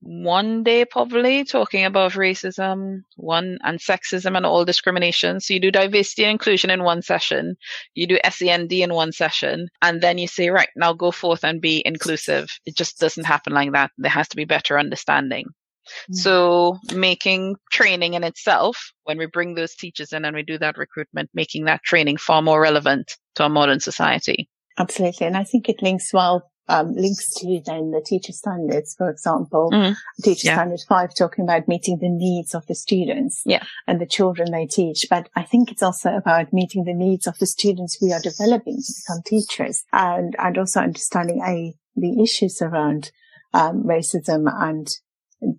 one 0.00 0.62
day 0.62 0.84
probably 0.84 1.44
talking 1.44 1.84
about 1.84 2.12
racism, 2.12 3.02
one 3.16 3.58
and 3.62 3.80
sexism 3.80 4.36
and 4.36 4.46
all 4.46 4.64
discrimination. 4.64 5.40
So 5.40 5.54
you 5.54 5.60
do 5.60 5.70
diversity 5.70 6.24
and 6.24 6.32
inclusion 6.32 6.70
in 6.70 6.84
one 6.84 7.02
session, 7.02 7.56
you 7.94 8.06
do 8.06 8.18
SEND 8.30 8.72
in 8.72 8.94
one 8.94 9.12
session, 9.12 9.68
and 9.82 10.00
then 10.00 10.18
you 10.18 10.28
say, 10.28 10.50
right, 10.50 10.68
now 10.76 10.92
go 10.92 11.10
forth 11.10 11.44
and 11.44 11.60
be 11.60 11.82
inclusive. 11.84 12.48
It 12.64 12.76
just 12.76 12.98
doesn't 12.98 13.24
happen 13.24 13.52
like 13.52 13.72
that. 13.72 13.90
There 13.98 14.10
has 14.10 14.28
to 14.28 14.36
be 14.36 14.44
better 14.44 14.78
understanding. 14.78 15.46
Mm-hmm. 15.88 16.14
So 16.14 16.78
making 16.94 17.56
training 17.72 18.14
in 18.14 18.22
itself, 18.22 18.92
when 19.04 19.18
we 19.18 19.26
bring 19.26 19.54
those 19.54 19.74
teachers 19.74 20.12
in 20.12 20.24
and 20.24 20.36
we 20.36 20.42
do 20.42 20.58
that 20.58 20.76
recruitment, 20.76 21.30
making 21.34 21.64
that 21.64 21.82
training 21.82 22.18
far 22.18 22.42
more 22.42 22.60
relevant 22.60 23.16
to 23.36 23.44
our 23.44 23.48
modern 23.48 23.80
society. 23.80 24.48
Absolutely. 24.78 25.26
And 25.26 25.36
I 25.36 25.44
think 25.44 25.68
it 25.68 25.82
links 25.82 26.12
well 26.12 26.50
um, 26.68 26.94
links 26.94 27.32
to 27.34 27.60
then 27.64 27.90
the 27.90 28.02
teacher 28.04 28.32
standards, 28.32 28.94
for 28.96 29.08
example, 29.10 29.70
mm. 29.72 29.96
teacher 30.22 30.48
yeah. 30.48 30.54
standard 30.54 30.80
five 30.88 31.14
talking 31.14 31.44
about 31.44 31.68
meeting 31.68 31.98
the 32.00 32.08
needs 32.08 32.54
of 32.54 32.66
the 32.66 32.74
students 32.74 33.42
yeah. 33.46 33.64
and 33.86 34.00
the 34.00 34.06
children 34.06 34.52
they 34.52 34.66
teach. 34.66 35.06
But 35.08 35.28
I 35.34 35.42
think 35.42 35.70
it's 35.70 35.82
also 35.82 36.14
about 36.14 36.52
meeting 36.52 36.84
the 36.84 36.94
needs 36.94 37.26
of 37.26 37.38
the 37.38 37.46
students 37.46 37.98
we 38.02 38.12
are 38.12 38.20
developing 38.20 38.76
to 38.76 38.92
become 39.02 39.22
teachers 39.24 39.84
and, 39.92 40.36
and 40.38 40.58
also 40.58 40.80
understanding 40.80 41.42
a, 41.42 41.74
the 41.96 42.22
issues 42.22 42.60
around 42.60 43.10
um, 43.54 43.84
racism 43.84 44.50
and 44.52 44.88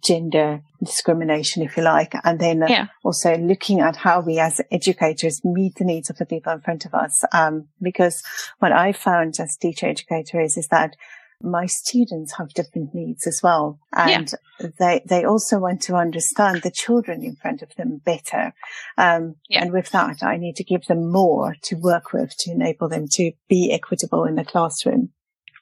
gender 0.04 0.62
discrimination, 0.84 1.64
if 1.64 1.78
you 1.78 1.84
like, 1.84 2.14
and 2.24 2.40
then 2.40 2.64
yeah. 2.68 2.88
also 3.04 3.38
looking 3.38 3.80
at 3.80 3.96
how 3.96 4.22
we 4.22 4.40
as 4.40 4.62
educators 4.72 5.44
meet 5.44 5.76
the 5.76 5.86
needs 5.86 6.10
of 6.10 6.18
the 6.18 6.26
people 6.26 6.52
in 6.54 6.62
front 6.62 6.86
of 6.86 6.94
us. 6.94 7.24
Um, 7.34 7.68
because 7.82 8.22
what 8.60 8.72
I 8.72 8.92
found 8.92 9.40
as 9.40 9.58
teacher 9.58 9.88
educator 9.88 10.40
is, 10.40 10.58
is 10.58 10.68
that 10.68 10.96
my 11.42 11.66
students 11.66 12.34
have 12.38 12.50
different 12.50 12.94
needs 12.94 13.26
as 13.26 13.40
well. 13.42 13.80
And 13.94 14.34
yeah. 14.60 14.68
they, 14.78 15.02
they 15.06 15.24
also 15.24 15.60
want 15.60 15.82
to 15.84 15.96
understand 15.96 16.62
the 16.62 16.72
children 16.72 17.24
in 17.24 17.36
front 17.36 17.62
of 17.62 17.74
them 17.76 18.02
better. 18.04 18.54
Um, 18.98 19.36
yeah. 19.48 19.62
and 19.62 19.72
with 19.72 19.90
that, 19.92 20.22
I 20.22 20.38
need 20.38 20.58
to 20.58 20.64
give 20.64 20.86
them 20.86 21.10
more 21.10 21.56
to 21.64 21.76
work 21.76 22.12
with 22.12 22.36
to 22.40 22.52
enable 22.52 22.90
them 22.90 23.06
to 23.12 23.32
be 23.48 23.72
equitable 23.72 24.26
in 24.26 24.36
the 24.36 24.44
classroom. 24.44 25.09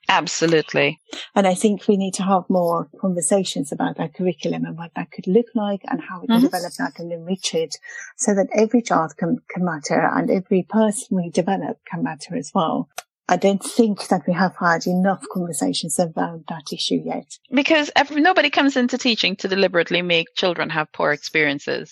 Absolutely. 0.10 1.00
And 1.36 1.46
I 1.46 1.54
think 1.54 1.88
we 1.88 1.98
need 1.98 2.14
to 2.16 2.24
have 2.24 2.50
more 2.50 2.90
conversations 3.00 3.72
about 3.72 3.98
that 3.98 4.14
curriculum 4.14 4.66
and 4.66 4.78
what 4.78 4.92
that 4.96 5.12
could 5.12 5.28
look 5.28 5.48
like 5.54 5.82
and 5.88 6.02
how 6.02 6.22
we 6.22 6.28
can 6.28 6.38
mm-hmm. 6.38 6.46
develop 6.46 6.74
that 6.80 7.00
and 7.00 7.12
enrich 7.12 7.54
it 7.54 7.76
so 8.16 8.34
that 8.34 8.48
every 8.54 8.82
child 8.82 9.18
can, 9.18 9.38
can 9.50 9.66
matter 9.66 10.00
and 10.00 10.30
every 10.30 10.64
person 10.64 11.18
we 11.18 11.30
develop 11.30 11.80
can 11.86 12.04
matter 12.04 12.36
as 12.36 12.52
well. 12.56 12.90
I 13.30 13.36
don't 13.36 13.62
think 13.62 14.08
that 14.08 14.26
we 14.26 14.34
have 14.34 14.56
had 14.58 14.88
enough 14.88 15.22
conversations 15.34 16.00
about 16.00 16.48
that 16.48 16.72
issue 16.72 17.02
yet. 17.04 17.38
Because 17.52 17.92
every, 17.94 18.22
nobody 18.22 18.50
comes 18.50 18.78
into 18.78 18.98
teaching 18.98 19.36
to 19.38 19.50
deliberately 19.50 20.02
make 20.02 20.34
children 20.36 20.70
have 20.70 20.94
poor 20.94 21.12
experiences. 21.12 21.92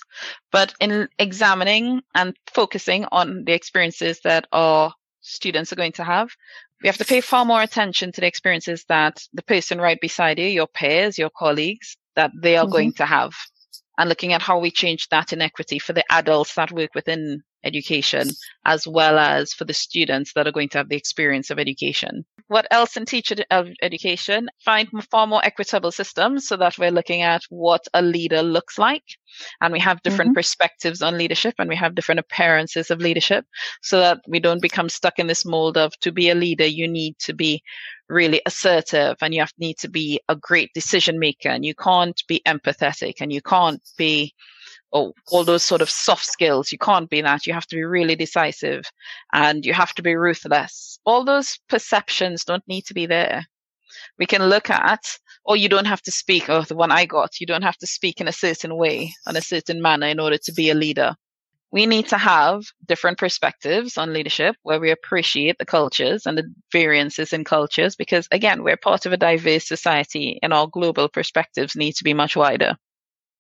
But 0.53 0.73
in 0.79 1.09
examining 1.19 2.01
and 2.13 2.37
focusing 2.47 3.05
on 3.11 3.43
the 3.43 3.51
experiences 3.51 4.21
that 4.21 4.47
our 4.53 4.93
students 5.19 5.73
are 5.73 5.75
going 5.75 5.91
to 5.93 6.05
have, 6.05 6.29
we 6.85 6.89
have 6.89 6.97
to 6.97 7.05
pay 7.05 7.19
far 7.19 7.45
more 7.45 7.63
attention 7.63 8.11
to 8.11 8.21
the 8.21 8.27
experiences 8.27 8.85
that 8.89 9.19
the 9.33 9.41
person 9.41 9.81
right 9.81 9.99
beside 9.99 10.37
you, 10.37 10.45
your 10.45 10.67
peers, 10.67 11.17
your 11.17 11.31
colleagues, 11.35 11.97
that 12.15 12.29
they 12.39 12.57
are 12.57 12.65
mm-hmm. 12.65 12.73
going 12.73 12.93
to 12.93 13.07
have. 13.07 13.33
And 13.97 14.07
looking 14.07 14.33
at 14.33 14.43
how 14.43 14.59
we 14.59 14.69
change 14.69 15.09
that 15.09 15.33
inequity 15.33 15.79
for 15.79 15.93
the 15.93 16.03
adults 16.11 16.53
that 16.53 16.71
work 16.71 16.93
within 16.93 17.41
education, 17.65 18.29
as 18.65 18.87
well 18.87 19.19
as 19.19 19.53
for 19.53 19.65
the 19.65 19.73
students 19.73 20.33
that 20.33 20.47
are 20.47 20.51
going 20.51 20.69
to 20.69 20.77
have 20.77 20.89
the 20.89 20.95
experience 20.95 21.49
of 21.49 21.59
education. 21.59 22.25
What 22.47 22.67
else 22.69 22.95
in 22.95 23.05
teacher 23.05 23.35
education? 23.81 24.49
Find 24.63 24.87
far 25.09 25.25
more 25.25 25.43
equitable 25.43 25.91
systems 25.91 26.47
so 26.47 26.57
that 26.57 26.77
we're 26.77 26.91
looking 26.91 27.23
at 27.23 27.41
what 27.49 27.87
a 27.93 28.01
leader 28.01 28.43
looks 28.43 28.77
like. 28.77 29.03
And 29.61 29.73
we 29.73 29.79
have 29.79 30.03
different 30.03 30.29
mm-hmm. 30.29 30.35
perspectives 30.35 31.01
on 31.01 31.17
leadership 31.17 31.55
and 31.57 31.67
we 31.67 31.75
have 31.75 31.95
different 31.95 32.19
appearances 32.19 32.91
of 32.91 32.99
leadership 32.99 33.45
so 33.81 33.99
that 33.99 34.21
we 34.27 34.39
don't 34.39 34.61
become 34.61 34.89
stuck 34.89 35.17
in 35.17 35.27
this 35.27 35.43
mold 35.43 35.75
of 35.75 35.97
to 36.01 36.11
be 36.11 36.29
a 36.29 36.35
leader, 36.35 36.65
you 36.65 36.87
need 36.87 37.17
to 37.19 37.33
be 37.33 37.63
really 38.09 38.41
assertive 38.45 39.17
and 39.21 39.33
you 39.33 39.39
have 39.39 39.51
need 39.57 39.77
to 39.79 39.89
be 39.89 40.19
a 40.29 40.35
great 40.35 40.71
decision 40.73 41.17
maker 41.19 41.49
and 41.49 41.65
you 41.65 41.73
can't 41.73 42.21
be 42.27 42.41
empathetic 42.47 43.15
and 43.19 43.33
you 43.33 43.41
can't 43.41 43.81
be 43.97 44.33
oh, 44.95 45.13
all 45.27 45.43
those 45.43 45.63
sort 45.63 45.81
of 45.81 45.89
soft 45.89 46.25
skills. 46.25 46.71
You 46.71 46.77
can't 46.77 47.09
be 47.09 47.21
that. 47.21 47.45
You 47.45 47.53
have 47.53 47.67
to 47.67 47.75
be 47.75 47.83
really 47.83 48.15
decisive 48.15 48.85
and 49.33 49.65
you 49.65 49.73
have 49.73 49.93
to 49.95 50.01
be 50.01 50.15
ruthless. 50.15 50.97
All 51.05 51.25
those 51.25 51.59
perceptions 51.67 52.45
don't 52.45 52.67
need 52.67 52.85
to 52.85 52.93
be 52.93 53.05
there. 53.05 53.45
We 54.17 54.25
can 54.25 54.43
look 54.43 54.69
at, 54.69 55.03
or 55.43 55.57
you 55.57 55.67
don't 55.67 55.85
have 55.85 56.01
to 56.03 56.11
speak, 56.11 56.49
oh, 56.49 56.61
the 56.61 56.75
one 56.75 56.91
I 56.91 57.05
got, 57.05 57.41
you 57.41 57.45
don't 57.45 57.63
have 57.63 57.77
to 57.77 57.87
speak 57.87 58.21
in 58.21 58.29
a 58.29 58.31
certain 58.31 58.75
way, 58.77 59.13
in 59.27 59.35
a 59.35 59.41
certain 59.41 59.81
manner 59.81 60.07
in 60.07 60.19
order 60.19 60.37
to 60.37 60.53
be 60.53 60.69
a 60.69 60.75
leader. 60.75 61.15
We 61.71 61.85
need 61.85 62.07
to 62.07 62.17
have 62.17 62.63
different 62.85 63.17
perspectives 63.17 63.97
on 63.97 64.13
leadership 64.13 64.55
where 64.63 64.79
we 64.79 64.91
appreciate 64.91 65.57
the 65.57 65.65
cultures 65.65 66.25
and 66.25 66.37
the 66.37 66.49
variances 66.71 67.33
in 67.33 67.43
cultures 67.43 67.97
because 67.97 68.29
again, 68.31 68.63
we're 68.63 68.77
part 68.77 69.05
of 69.05 69.11
a 69.11 69.17
diverse 69.17 69.67
society 69.67 70.39
and 70.41 70.53
our 70.53 70.67
global 70.67 71.09
perspectives 71.09 71.75
need 71.75 71.93
to 71.95 72.05
be 72.05 72.13
much 72.13 72.37
wider. 72.37 72.77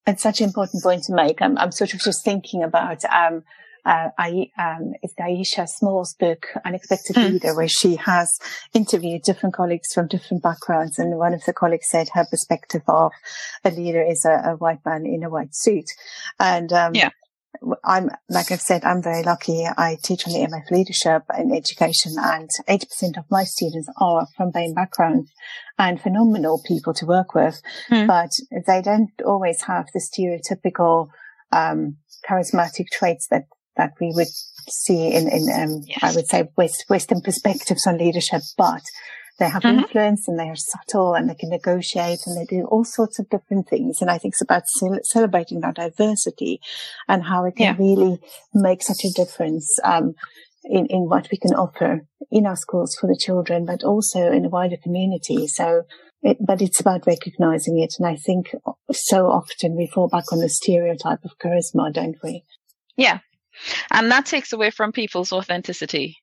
It's 0.07 0.23
such 0.23 0.39
an 0.39 0.47
important 0.47 0.83
point 0.83 1.03
to 1.03 1.13
make. 1.13 1.41
I'm, 1.41 1.57
I'm 1.57 1.71
sort 1.71 1.93
of 1.93 1.99
just 1.99 2.23
thinking 2.23 2.63
about, 2.63 3.03
um, 3.05 3.43
uh, 3.85 4.09
I, 4.17 4.51
um, 4.57 4.93
it's 5.01 5.13
Aisha 5.15 5.67
Small's 5.67 6.13
book, 6.13 6.47
Unexpected 6.63 7.15
mm. 7.15 7.33
Leader, 7.33 7.55
where 7.55 7.67
she 7.67 7.95
has 7.95 8.39
interviewed 8.73 9.23
different 9.23 9.55
colleagues 9.55 9.93
from 9.93 10.07
different 10.07 10.43
backgrounds. 10.43 10.99
And 10.99 11.17
one 11.17 11.33
of 11.33 11.43
the 11.45 11.53
colleagues 11.53 11.89
said 11.89 12.09
her 12.13 12.25
perspective 12.29 12.83
of 12.87 13.11
a 13.63 13.71
leader 13.71 14.01
is 14.01 14.25
a, 14.25 14.51
a 14.51 14.55
white 14.55 14.83
man 14.85 15.05
in 15.05 15.23
a 15.23 15.29
white 15.29 15.55
suit. 15.55 15.89
And, 16.39 16.71
um, 16.71 16.95
yeah. 16.95 17.09
I'm, 17.83 18.09
like 18.29 18.51
I've 18.51 18.61
said, 18.61 18.83
I'm 18.83 19.01
very 19.01 19.23
lucky. 19.23 19.65
I 19.65 19.97
teach 20.01 20.27
on 20.27 20.33
the 20.33 20.39
MF 20.39 20.71
leadership 20.71 21.23
and 21.29 21.55
education 21.55 22.13
and 22.17 22.49
80% 22.67 23.17
of 23.17 23.25
my 23.29 23.43
students 23.43 23.89
are 23.99 24.27
from 24.35 24.51
BAME 24.51 24.73
backgrounds 24.73 25.31
and 25.77 25.99
phenomenal 25.99 26.61
people 26.65 26.93
to 26.95 27.05
work 27.05 27.33
with, 27.33 27.61
mm. 27.89 28.07
but 28.07 28.31
they 28.65 28.81
don't 28.81 29.11
always 29.25 29.63
have 29.63 29.87
the 29.93 29.99
stereotypical, 29.99 31.09
um, 31.51 31.97
charismatic 32.29 32.87
traits 32.91 33.27
that, 33.29 33.43
that 33.77 33.91
we 33.99 34.11
would 34.15 34.27
see 34.69 35.13
in, 35.13 35.27
in, 35.27 35.47
um, 35.53 35.81
yes. 35.85 35.99
I 36.01 36.15
would 36.15 36.27
say 36.27 36.49
West, 36.57 36.85
Western 36.89 37.21
perspectives 37.21 37.85
on 37.85 37.97
leadership, 37.97 38.41
but 38.57 38.81
they 39.37 39.49
have 39.49 39.63
mm-hmm. 39.63 39.79
influence 39.79 40.27
and 40.27 40.39
they 40.39 40.49
are 40.49 40.55
subtle 40.55 41.13
and 41.13 41.29
they 41.29 41.35
can 41.35 41.49
negotiate 41.49 42.19
and 42.25 42.37
they 42.37 42.45
do 42.45 42.65
all 42.65 42.85
sorts 42.85 43.19
of 43.19 43.29
different 43.29 43.67
things. 43.67 44.01
And 44.01 44.09
I 44.09 44.17
think 44.17 44.33
it's 44.33 44.41
about 44.41 44.63
celebrating 45.03 45.59
that 45.61 45.75
diversity 45.75 46.61
and 47.07 47.23
how 47.23 47.45
it 47.45 47.55
can 47.57 47.75
yeah. 47.75 47.75
really 47.77 48.19
make 48.53 48.81
such 48.81 49.03
a 49.03 49.11
difference. 49.11 49.77
Um, 49.83 50.15
in, 50.67 50.87
in 50.87 51.01
what 51.01 51.27
we 51.31 51.37
can 51.37 51.53
offer 51.53 52.01
in 52.31 52.45
our 52.45 52.55
schools 52.55 52.97
for 52.99 53.07
the 53.07 53.17
children, 53.17 53.65
but 53.65 53.83
also 53.83 54.31
in 54.31 54.43
the 54.43 54.49
wider 54.49 54.77
community. 54.77 55.47
So, 55.47 55.83
it, 56.23 56.37
but 56.39 56.61
it's 56.61 56.79
about 56.79 57.05
recognizing 57.05 57.79
it. 57.79 57.93
And 57.99 58.07
I 58.07 58.15
think 58.15 58.47
so 58.91 59.27
often 59.27 59.75
we 59.75 59.87
fall 59.87 60.07
back 60.07 60.31
on 60.31 60.39
the 60.39 60.49
stereotype 60.49 61.23
of 61.23 61.37
charisma, 61.37 61.93
don't 61.93 62.17
we? 62.23 62.43
Yeah. 62.97 63.19
And 63.91 64.11
that 64.11 64.25
takes 64.25 64.53
away 64.53 64.71
from 64.71 64.91
people's 64.91 65.31
authenticity. 65.31 66.17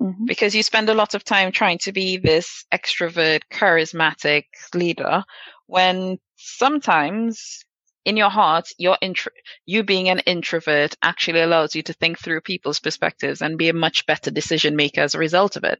Mm-hmm. 0.00 0.24
Because 0.24 0.54
you 0.54 0.62
spend 0.62 0.88
a 0.88 0.94
lot 0.94 1.14
of 1.14 1.24
time 1.24 1.52
trying 1.52 1.78
to 1.78 1.92
be 1.92 2.16
this 2.16 2.64
extrovert, 2.72 3.42
charismatic 3.52 4.44
leader 4.74 5.24
when 5.66 6.18
sometimes 6.36 7.64
in 8.04 8.16
your 8.16 8.30
heart, 8.30 8.68
your 8.78 8.96
intro- 9.02 9.32
you 9.66 9.82
being 9.82 10.08
an 10.08 10.20
introvert 10.20 10.96
actually 11.02 11.42
allows 11.42 11.74
you 11.74 11.82
to 11.82 11.92
think 11.92 12.18
through 12.18 12.40
people's 12.40 12.80
perspectives 12.80 13.42
and 13.42 13.58
be 13.58 13.68
a 13.68 13.74
much 13.74 14.06
better 14.06 14.30
decision 14.30 14.74
maker 14.74 15.02
as 15.02 15.14
a 15.14 15.18
result 15.18 15.56
of 15.56 15.64
it. 15.64 15.78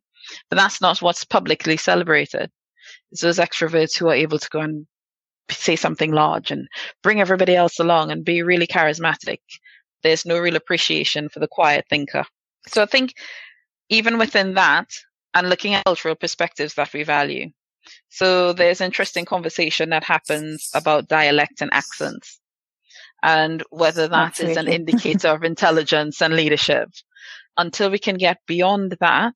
But 0.51 0.57
that's 0.57 0.81
not 0.81 1.01
what's 1.01 1.25
publicly 1.25 1.79
celebrated. 1.79 2.51
It's 3.11 3.23
those 3.23 3.39
extroverts 3.39 3.97
who 3.97 4.09
are 4.09 4.15
able 4.15 4.39
to 4.39 4.49
go 4.51 4.61
and 4.61 4.87
say 5.51 5.77
something 5.77 6.13
large 6.13 6.51
and 6.51 6.69
bring 7.03 7.21
everybody 7.21 7.57
else 7.57 7.79
along 7.81 8.11
and 8.11 8.25
be 8.25 8.43
really 8.43 8.67
charismatic. 8.67 9.39
There's 10.03 10.27
no 10.27 10.39
real 10.39 10.57
appreciation 10.57 11.29
for 11.29 11.41
the 11.41 11.49
quiet 11.49 11.87
thinker. 11.89 12.25
So 12.69 12.83
I 12.83 12.87
think 12.87 13.15
even 13.91 14.19
within 14.19 14.55
that 14.55 14.89
and 15.35 15.49
looking 15.49 15.75
at 15.75 15.85
cultural 15.85 16.15
perspectives 16.15 16.75
that 16.75 16.93
we 16.93 17.03
value. 17.03 17.51
So 18.09 18.53
there's 18.53 18.81
interesting 18.81 19.25
conversation 19.25 19.91
that 19.91 20.05
happens 20.05 20.71
about 20.75 21.09
dialect 21.09 21.61
and 21.61 21.71
accents 21.73 22.41
and 23.23 23.63
whether 23.71 24.09
that 24.09 24.29
Absolutely. 24.29 24.53
is 24.53 24.57
an 24.59 24.69
indicator 24.73 25.29
of 25.29 25.45
intelligence 25.45 26.23
and 26.23 26.35
leadership. 26.35 26.89
Until 27.57 27.91
we 27.91 27.99
can 27.99 28.17
get 28.17 28.39
beyond 28.47 28.97
that, 29.01 29.35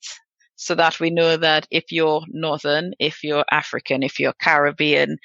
so 0.57 0.75
that 0.77 1.01
we 1.01 1.11
know 1.11 1.37
that 1.37 1.67
if 1.71 1.91
you're 1.91 2.23
Northern, 2.29 2.95
if 2.99 3.25
you're 3.25 3.45
African, 3.51 4.03
if 4.03 4.21
you're 4.21 4.35
Caribbean, 4.41 5.19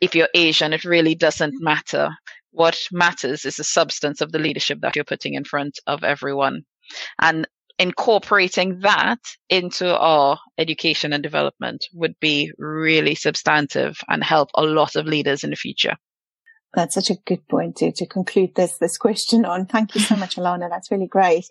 if 0.00 0.14
you're 0.14 0.28
Asian, 0.34 0.72
it 0.72 0.84
really 0.84 1.14
doesn't 1.14 1.54
matter. 1.58 2.08
What 2.52 2.78
matters 2.92 3.44
is 3.44 3.56
the 3.56 3.64
substance 3.64 4.20
of 4.20 4.32
the 4.32 4.38
leadership 4.38 4.80
that 4.80 4.94
you're 4.94 5.04
putting 5.04 5.34
in 5.34 5.44
front 5.44 5.78
of 5.86 6.04
everyone. 6.04 6.62
And 7.20 7.46
incorporating 7.78 8.80
that 8.80 9.18
into 9.48 9.96
our 9.96 10.38
education 10.58 11.12
and 11.12 11.22
development 11.22 11.84
would 11.92 12.14
be 12.20 12.52
really 12.58 13.14
substantive 13.14 13.98
and 14.08 14.24
help 14.24 14.50
a 14.54 14.62
lot 14.62 14.96
of 14.96 15.06
leaders 15.06 15.44
in 15.44 15.50
the 15.50 15.56
future. 15.56 15.96
That's 16.74 16.94
such 16.94 17.10
a 17.10 17.16
good 17.24 17.46
point 17.48 17.76
to, 17.76 17.90
to 17.92 18.06
conclude 18.06 18.54
this 18.54 18.76
this 18.76 18.98
question 18.98 19.46
on. 19.46 19.64
Thank 19.64 19.94
you 19.94 20.00
so 20.02 20.14
much, 20.14 20.36
Allana. 20.36 20.68
That's 20.68 20.90
really 20.90 21.06
great. 21.06 21.46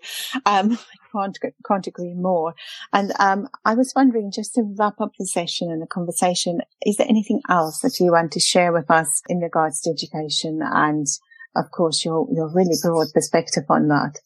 Um, 0.46 0.74
I 0.74 1.08
can't, 1.12 1.38
can't 1.66 1.88
agree 1.88 2.14
more. 2.14 2.54
And 2.94 3.12
um, 3.20 3.48
I 3.66 3.74
was 3.74 3.92
wondering, 3.96 4.32
just 4.32 4.54
to 4.54 4.76
wrap 4.78 5.02
up 5.02 5.14
the 5.18 5.26
session 5.26 5.72
and 5.72 5.82
the 5.82 5.88
conversation, 5.88 6.62
is 6.86 6.98
there 6.98 7.08
anything 7.10 7.42
else 7.50 7.80
that 7.80 8.00
you 8.00 8.12
want 8.12 8.34
to 8.34 8.40
share 8.40 8.72
with 8.72 8.92
us 8.92 9.24
in 9.28 9.40
regards 9.40 9.82
to 9.82 9.90
education 9.90 10.60
and, 10.62 11.08
of 11.56 11.72
course, 11.72 12.06
your 12.06 12.28
your 12.32 12.54
really 12.54 12.78
broad 12.84 13.08
perspective 13.12 13.64
on 13.68 13.88
that? 13.88 14.20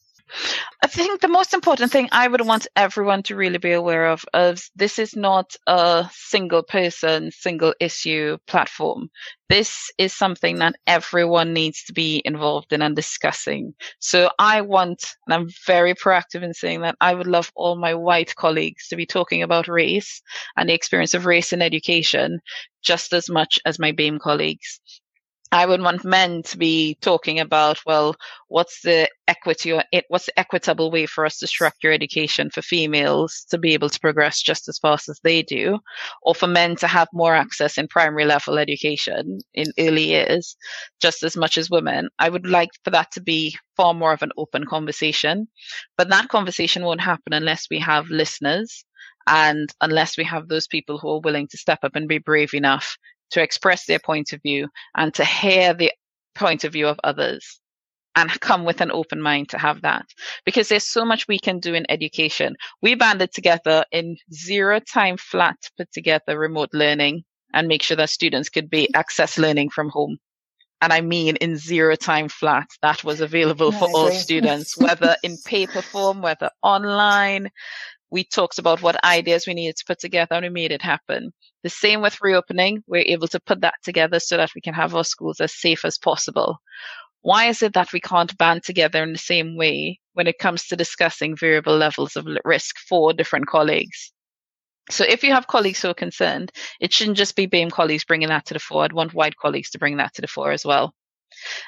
I 0.82 0.86
think 0.86 1.20
the 1.20 1.28
most 1.28 1.54
important 1.54 1.92
thing 1.92 2.08
I 2.12 2.26
would 2.26 2.46
want 2.46 2.66
everyone 2.74 3.22
to 3.24 3.36
really 3.36 3.58
be 3.58 3.72
aware 3.72 4.06
of 4.06 4.24
is 4.34 4.70
this 4.74 4.98
is 4.98 5.14
not 5.14 5.56
a 5.66 6.08
single 6.12 6.62
person, 6.62 7.30
single 7.32 7.74
issue 7.80 8.38
platform. 8.46 9.10
This 9.48 9.90
is 9.98 10.14
something 10.14 10.58
that 10.58 10.76
everyone 10.86 11.52
needs 11.52 11.84
to 11.84 11.92
be 11.92 12.22
involved 12.24 12.72
in 12.72 12.82
and 12.82 12.94
discussing. 12.94 13.74
So 13.98 14.30
I 14.38 14.60
want, 14.60 15.04
and 15.26 15.34
I'm 15.34 15.48
very 15.66 15.94
proactive 15.94 16.42
in 16.42 16.54
saying 16.54 16.82
that 16.82 16.96
I 17.00 17.14
would 17.14 17.26
love 17.26 17.50
all 17.56 17.76
my 17.76 17.94
white 17.94 18.34
colleagues 18.36 18.88
to 18.88 18.96
be 18.96 19.06
talking 19.06 19.42
about 19.42 19.68
race 19.68 20.22
and 20.56 20.68
the 20.68 20.74
experience 20.74 21.14
of 21.14 21.26
race 21.26 21.52
in 21.52 21.62
education 21.62 22.40
just 22.82 23.12
as 23.12 23.28
much 23.28 23.58
as 23.66 23.78
my 23.78 23.92
BAME 23.92 24.20
colleagues. 24.20 24.80
I 25.52 25.66
would 25.66 25.82
want 25.82 26.04
men 26.04 26.44
to 26.44 26.56
be 26.56 26.96
talking 27.00 27.40
about, 27.40 27.80
well, 27.84 28.14
what's 28.46 28.82
the 28.82 29.08
equity 29.26 29.72
or 29.72 29.82
what's 30.06 30.26
the 30.26 30.38
equitable 30.38 30.92
way 30.92 31.06
for 31.06 31.26
us 31.26 31.38
to 31.38 31.48
structure 31.48 31.90
education 31.90 32.50
for 32.50 32.62
females 32.62 33.46
to 33.50 33.58
be 33.58 33.74
able 33.74 33.88
to 33.88 33.98
progress 33.98 34.40
just 34.40 34.68
as 34.68 34.78
fast 34.78 35.08
as 35.08 35.18
they 35.24 35.42
do, 35.42 35.80
or 36.22 36.36
for 36.36 36.46
men 36.46 36.76
to 36.76 36.86
have 36.86 37.08
more 37.12 37.34
access 37.34 37.78
in 37.78 37.88
primary 37.88 38.24
level 38.24 38.58
education 38.58 39.40
in 39.52 39.66
early 39.76 40.04
years, 40.04 40.56
just 41.00 41.24
as 41.24 41.36
much 41.36 41.58
as 41.58 41.68
women. 41.68 42.08
I 42.20 42.28
would 42.28 42.46
like 42.46 42.70
for 42.84 42.90
that 42.90 43.10
to 43.12 43.20
be 43.20 43.56
far 43.76 43.92
more 43.92 44.12
of 44.12 44.22
an 44.22 44.32
open 44.36 44.66
conversation, 44.66 45.48
but 45.98 46.10
that 46.10 46.28
conversation 46.28 46.84
won't 46.84 47.00
happen 47.00 47.32
unless 47.32 47.66
we 47.68 47.80
have 47.80 48.08
listeners 48.08 48.84
and 49.26 49.68
unless 49.80 50.16
we 50.16 50.24
have 50.24 50.46
those 50.46 50.68
people 50.68 50.98
who 50.98 51.08
are 51.10 51.20
willing 51.20 51.48
to 51.48 51.58
step 51.58 51.80
up 51.82 51.96
and 51.96 52.08
be 52.08 52.18
brave 52.18 52.54
enough 52.54 52.96
to 53.30 53.42
express 53.42 53.86
their 53.86 53.98
point 53.98 54.32
of 54.32 54.42
view 54.42 54.68
and 54.96 55.14
to 55.14 55.24
hear 55.24 55.74
the 55.74 55.92
point 56.34 56.64
of 56.64 56.72
view 56.72 56.88
of 56.88 56.98
others 57.04 57.60
and 58.16 58.40
come 58.40 58.64
with 58.64 58.80
an 58.80 58.90
open 58.90 59.20
mind 59.20 59.48
to 59.48 59.58
have 59.58 59.82
that 59.82 60.06
because 60.44 60.68
there's 60.68 60.86
so 60.86 61.04
much 61.04 61.28
we 61.28 61.38
can 61.38 61.60
do 61.60 61.74
in 61.74 61.86
education. 61.88 62.56
We 62.82 62.94
banded 62.94 63.32
together 63.32 63.84
in 63.92 64.16
zero 64.32 64.80
time 64.80 65.16
flat, 65.16 65.56
to 65.62 65.70
put 65.78 65.92
together 65.92 66.38
remote 66.38 66.70
learning 66.72 67.24
and 67.52 67.68
make 67.68 67.82
sure 67.82 67.96
that 67.96 68.10
students 68.10 68.48
could 68.48 68.70
be 68.70 68.92
access 68.94 69.38
learning 69.38 69.70
from 69.70 69.88
home. 69.90 70.18
And 70.82 70.92
I 70.92 71.02
mean 71.02 71.36
in 71.36 71.56
zero 71.56 71.94
time 71.94 72.28
flat 72.28 72.66
that 72.82 73.04
was 73.04 73.20
available 73.20 73.70
for 73.70 73.88
all 73.94 74.10
students, 74.10 74.76
whether 74.78 75.16
in 75.22 75.36
paper 75.44 75.82
form, 75.82 76.22
whether 76.22 76.50
online, 76.62 77.50
we 78.10 78.24
talked 78.24 78.58
about 78.58 78.82
what 78.82 79.04
ideas 79.04 79.46
we 79.46 79.54
needed 79.54 79.76
to 79.76 79.84
put 79.86 80.00
together 80.00 80.34
and 80.34 80.44
we 80.44 80.50
made 80.50 80.72
it 80.72 80.82
happen. 80.82 81.32
The 81.62 81.70
same 81.70 82.00
with 82.00 82.20
reopening. 82.20 82.82
We're 82.86 83.04
able 83.06 83.28
to 83.28 83.40
put 83.40 83.60
that 83.60 83.74
together 83.84 84.18
so 84.18 84.36
that 84.36 84.50
we 84.54 84.60
can 84.60 84.74
have 84.74 84.94
our 84.94 85.04
schools 85.04 85.40
as 85.40 85.54
safe 85.54 85.84
as 85.84 85.98
possible. 85.98 86.58
Why 87.22 87.46
is 87.46 87.62
it 87.62 87.74
that 87.74 87.92
we 87.92 88.00
can't 88.00 88.36
band 88.38 88.62
together 88.64 89.02
in 89.02 89.12
the 89.12 89.18
same 89.18 89.56
way 89.56 90.00
when 90.14 90.26
it 90.26 90.38
comes 90.38 90.66
to 90.66 90.76
discussing 90.76 91.36
variable 91.36 91.76
levels 91.76 92.16
of 92.16 92.26
risk 92.44 92.78
for 92.78 93.12
different 93.12 93.46
colleagues? 93.46 94.12
So 94.90 95.04
if 95.04 95.22
you 95.22 95.32
have 95.32 95.46
colleagues 95.46 95.82
who 95.82 95.88
are 95.88 95.94
concerned, 95.94 96.50
it 96.80 96.92
shouldn't 96.92 97.18
just 97.18 97.36
be 97.36 97.46
BAME 97.46 97.70
colleagues 97.70 98.04
bringing 98.04 98.28
that 98.28 98.46
to 98.46 98.54
the 98.54 98.60
fore. 98.60 98.84
I'd 98.84 98.92
want 98.92 99.14
white 99.14 99.36
colleagues 99.36 99.70
to 99.70 99.78
bring 99.78 99.98
that 99.98 100.14
to 100.14 100.22
the 100.22 100.26
fore 100.26 100.50
as 100.50 100.64
well. 100.64 100.94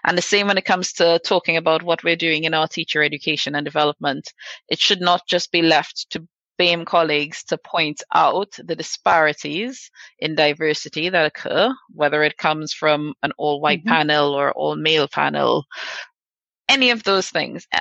And 0.05 0.17
the 0.17 0.23
same 0.23 0.47
when 0.47 0.59
it 0.59 0.65
comes 0.65 0.93
to 0.95 1.21
talking 1.25 1.57
about 1.57 1.83
what 1.83 2.05
we're 2.05 2.17
doing 2.17 2.45
in 2.45 2.55
our 2.55 2.69
teacher 2.69 3.03
education 3.03 3.55
and 3.55 3.65
development. 3.65 4.33
It 4.69 4.79
should 4.79 5.01
not 5.01 5.23
just 5.29 5.53
be 5.53 5.63
left 5.63 6.11
to 6.11 6.27
BAME 6.59 6.85
colleagues 6.85 7.43
to 7.45 7.59
point 7.59 8.03
out 8.15 8.53
the 8.63 8.77
disparities 8.77 9.91
in 10.19 10.35
diversity 10.35 11.09
that 11.09 11.27
occur, 11.27 11.75
whether 11.93 12.23
it 12.23 12.37
comes 12.37 12.73
from 12.73 13.15
an 13.23 13.33
all 13.39 13.61
white 13.61 13.81
mm-hmm. 13.81 13.89
panel 13.89 14.35
or 14.35 14.53
all 14.53 14.77
male 14.77 15.09
panel, 15.09 15.65
any 16.69 16.91
of 16.91 17.03
those 17.03 17.29
things, 17.29 17.67
uh, 17.73 17.81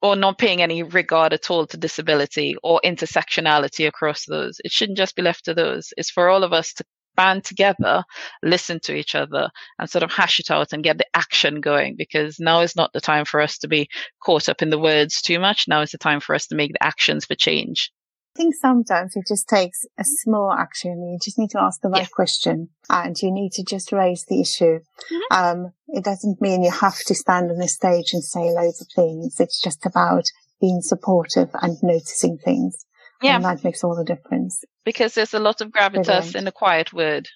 or 0.00 0.16
not 0.16 0.38
paying 0.38 0.60
any 0.60 0.82
regard 0.82 1.32
at 1.32 1.50
all 1.50 1.66
to 1.66 1.76
disability 1.76 2.56
or 2.62 2.80
intersectionality 2.84 3.86
across 3.86 4.24
those. 4.26 4.60
It 4.64 4.72
shouldn't 4.72 4.98
just 4.98 5.14
be 5.14 5.22
left 5.22 5.44
to 5.44 5.54
those. 5.54 5.92
It's 5.96 6.10
for 6.10 6.28
all 6.28 6.42
of 6.42 6.52
us 6.52 6.72
to 6.74 6.84
band 7.16 7.44
together, 7.44 8.04
listen 8.42 8.80
to 8.80 8.94
each 8.94 9.14
other, 9.14 9.50
and 9.78 9.88
sort 9.88 10.02
of 10.02 10.12
hash 10.12 10.40
it 10.40 10.50
out 10.50 10.72
and 10.72 10.84
get 10.84 10.98
the 10.98 11.06
action 11.14 11.60
going 11.60 11.96
because 11.96 12.38
now 12.38 12.60
is 12.60 12.76
not 12.76 12.92
the 12.92 13.00
time 13.00 13.24
for 13.24 13.40
us 13.40 13.58
to 13.58 13.68
be 13.68 13.88
caught 14.24 14.48
up 14.48 14.62
in 14.62 14.70
the 14.70 14.78
words 14.78 15.20
too 15.20 15.38
much. 15.38 15.66
Now 15.68 15.82
is 15.82 15.90
the 15.90 15.98
time 15.98 16.20
for 16.20 16.34
us 16.34 16.46
to 16.48 16.56
make 16.56 16.72
the 16.72 16.82
actions 16.82 17.24
for 17.24 17.34
change. 17.34 17.90
I 18.34 18.38
think 18.38 18.54
sometimes 18.54 19.14
it 19.14 19.26
just 19.28 19.46
takes 19.46 19.84
a 19.98 20.04
small 20.04 20.52
action. 20.52 21.06
You 21.06 21.18
just 21.22 21.38
need 21.38 21.50
to 21.50 21.60
ask 21.60 21.82
the 21.82 21.90
right 21.90 22.02
yeah. 22.02 22.08
question 22.10 22.70
and 22.88 23.14
you 23.20 23.30
need 23.30 23.52
to 23.52 23.62
just 23.62 23.92
raise 23.92 24.24
the 24.26 24.40
issue. 24.40 24.78
Mm-hmm. 25.12 25.36
Um, 25.36 25.72
it 25.88 26.02
doesn't 26.02 26.40
mean 26.40 26.62
you 26.62 26.70
have 26.70 26.98
to 27.08 27.14
stand 27.14 27.50
on 27.50 27.58
the 27.58 27.68
stage 27.68 28.14
and 28.14 28.24
say 28.24 28.50
loads 28.50 28.80
of 28.80 28.88
things. 28.96 29.38
It's 29.38 29.60
just 29.60 29.84
about 29.84 30.24
being 30.62 30.80
supportive 30.80 31.50
and 31.60 31.76
noticing 31.82 32.38
things. 32.38 32.86
Yeah. 33.20 33.36
And 33.36 33.44
that 33.44 33.64
makes 33.64 33.84
all 33.84 33.94
the 33.94 34.04
difference. 34.04 34.64
Because 34.84 35.14
there's 35.14 35.34
a 35.34 35.38
lot 35.38 35.60
of 35.60 35.70
gravitas 35.70 36.04
Brilliant. 36.04 36.36
in 36.36 36.46
a 36.46 36.52
quiet 36.52 36.92
word. 36.92 37.28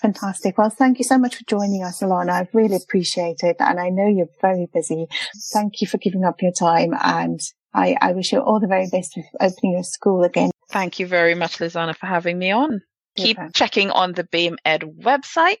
Fantastic. 0.00 0.56
Well, 0.56 0.70
thank 0.70 0.98
you 0.98 1.04
so 1.04 1.18
much 1.18 1.36
for 1.36 1.44
joining 1.46 1.82
us, 1.82 2.00
Allana. 2.00 2.30
I 2.30 2.48
really 2.52 2.76
appreciate 2.76 3.38
it. 3.42 3.56
And 3.58 3.80
I 3.80 3.88
know 3.88 4.06
you're 4.06 4.28
very 4.40 4.68
busy. 4.72 5.06
Thank 5.52 5.80
you 5.80 5.88
for 5.88 5.98
giving 5.98 6.24
up 6.24 6.40
your 6.40 6.52
time. 6.52 6.94
And 7.02 7.40
I, 7.74 7.96
I 8.00 8.12
wish 8.12 8.32
you 8.32 8.40
all 8.40 8.60
the 8.60 8.68
very 8.68 8.88
best 8.90 9.14
with 9.16 9.26
opening 9.40 9.72
your 9.72 9.82
school 9.82 10.22
again. 10.22 10.50
Thank 10.70 11.00
you 11.00 11.06
very 11.06 11.34
much, 11.34 11.58
Lizana, 11.58 11.96
for 11.96 12.06
having 12.06 12.38
me 12.38 12.52
on. 12.52 12.82
Keep 13.16 13.38
okay. 13.38 13.48
checking 13.52 13.90
on 13.90 14.12
the 14.12 14.22
BAMEed 14.22 15.02
website 15.02 15.56